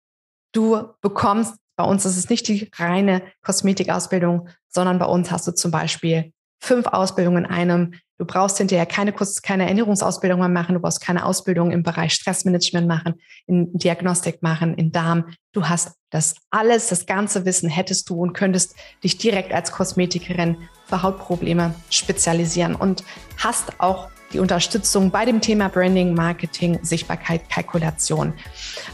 du 0.53 0.89
bekommst. 1.01 1.57
Bei 1.77 1.85
uns 1.85 2.05
ist 2.05 2.17
es 2.17 2.29
nicht 2.29 2.47
die 2.47 2.71
reine 2.77 3.23
Kosmetikausbildung, 3.43 4.49
sondern 4.69 4.99
bei 4.99 5.07
uns 5.07 5.31
hast 5.31 5.49
du 5.49 5.53
zum 5.53 5.71
Beispiel 5.71 6.33
fünf 6.65 6.87
Ausbildungen 6.87 7.45
in 7.45 7.51
einem. 7.51 7.95
Du 8.17 8.25
brauchst 8.25 8.59
hinterher 8.59 8.87
keine, 8.87 9.13
keine 9.43 9.69
Ernährungsausbildung 9.69 10.39
mehr 10.39 10.49
machen. 10.49 10.75
Du 10.75 10.81
brauchst 10.81 11.01
keine 11.01 11.27
Ausbildung 11.27 11.73
im 11.73 11.83
Bereich 11.83 12.15
Stressmanagement 12.15 12.87
machen, 12.87 13.15
in 13.47 13.77
Diagnostik 13.77 14.43
machen, 14.43 14.75
in 14.75 14.93
Darm. 14.93 15.27
Du 15.53 15.69
hast 15.69 15.97
das 16.11 16.37
alles, 16.51 16.89
das 16.89 17.07
ganze 17.07 17.45
Wissen 17.45 17.69
hättest 17.69 18.09
du 18.09 18.21
und 18.23 18.33
könntest 18.33 18.77
dich 19.03 19.19
direkt 19.19 19.53
als 19.53 19.73
Kosmetikerin 19.73 20.57
für 20.87 21.03
Hautprobleme 21.03 21.75
spezialisieren 21.91 22.75
und 22.77 23.05
hast 23.37 23.81
auch 23.81 24.09
die 24.33 24.39
Unterstützung 24.39 25.11
bei 25.11 25.25
dem 25.25 25.41
Thema 25.41 25.69
Branding, 25.69 26.15
Marketing, 26.15 26.79
Sichtbarkeit, 26.83 27.49
Kalkulation. 27.51 28.33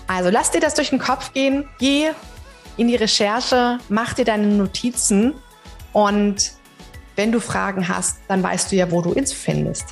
Also 0.06 0.30
lass 0.30 0.50
dir 0.50 0.60
das 0.60 0.74
durch 0.74 0.90
den 0.90 0.98
Kopf 0.98 1.32
gehen, 1.32 1.68
geh 1.78 2.10
in 2.76 2.88
die 2.88 2.96
Recherche, 2.96 3.78
mach 3.88 4.14
dir 4.14 4.24
deine 4.24 4.46
Notizen 4.46 5.34
und 5.92 6.59
wenn 7.20 7.32
du 7.32 7.38
Fragen 7.38 7.86
hast, 7.86 8.16
dann 8.28 8.42
weißt 8.42 8.72
du 8.72 8.76
ja, 8.76 8.90
wo 8.90 9.02
du 9.02 9.10
uns 9.10 9.30
findest. 9.30 9.84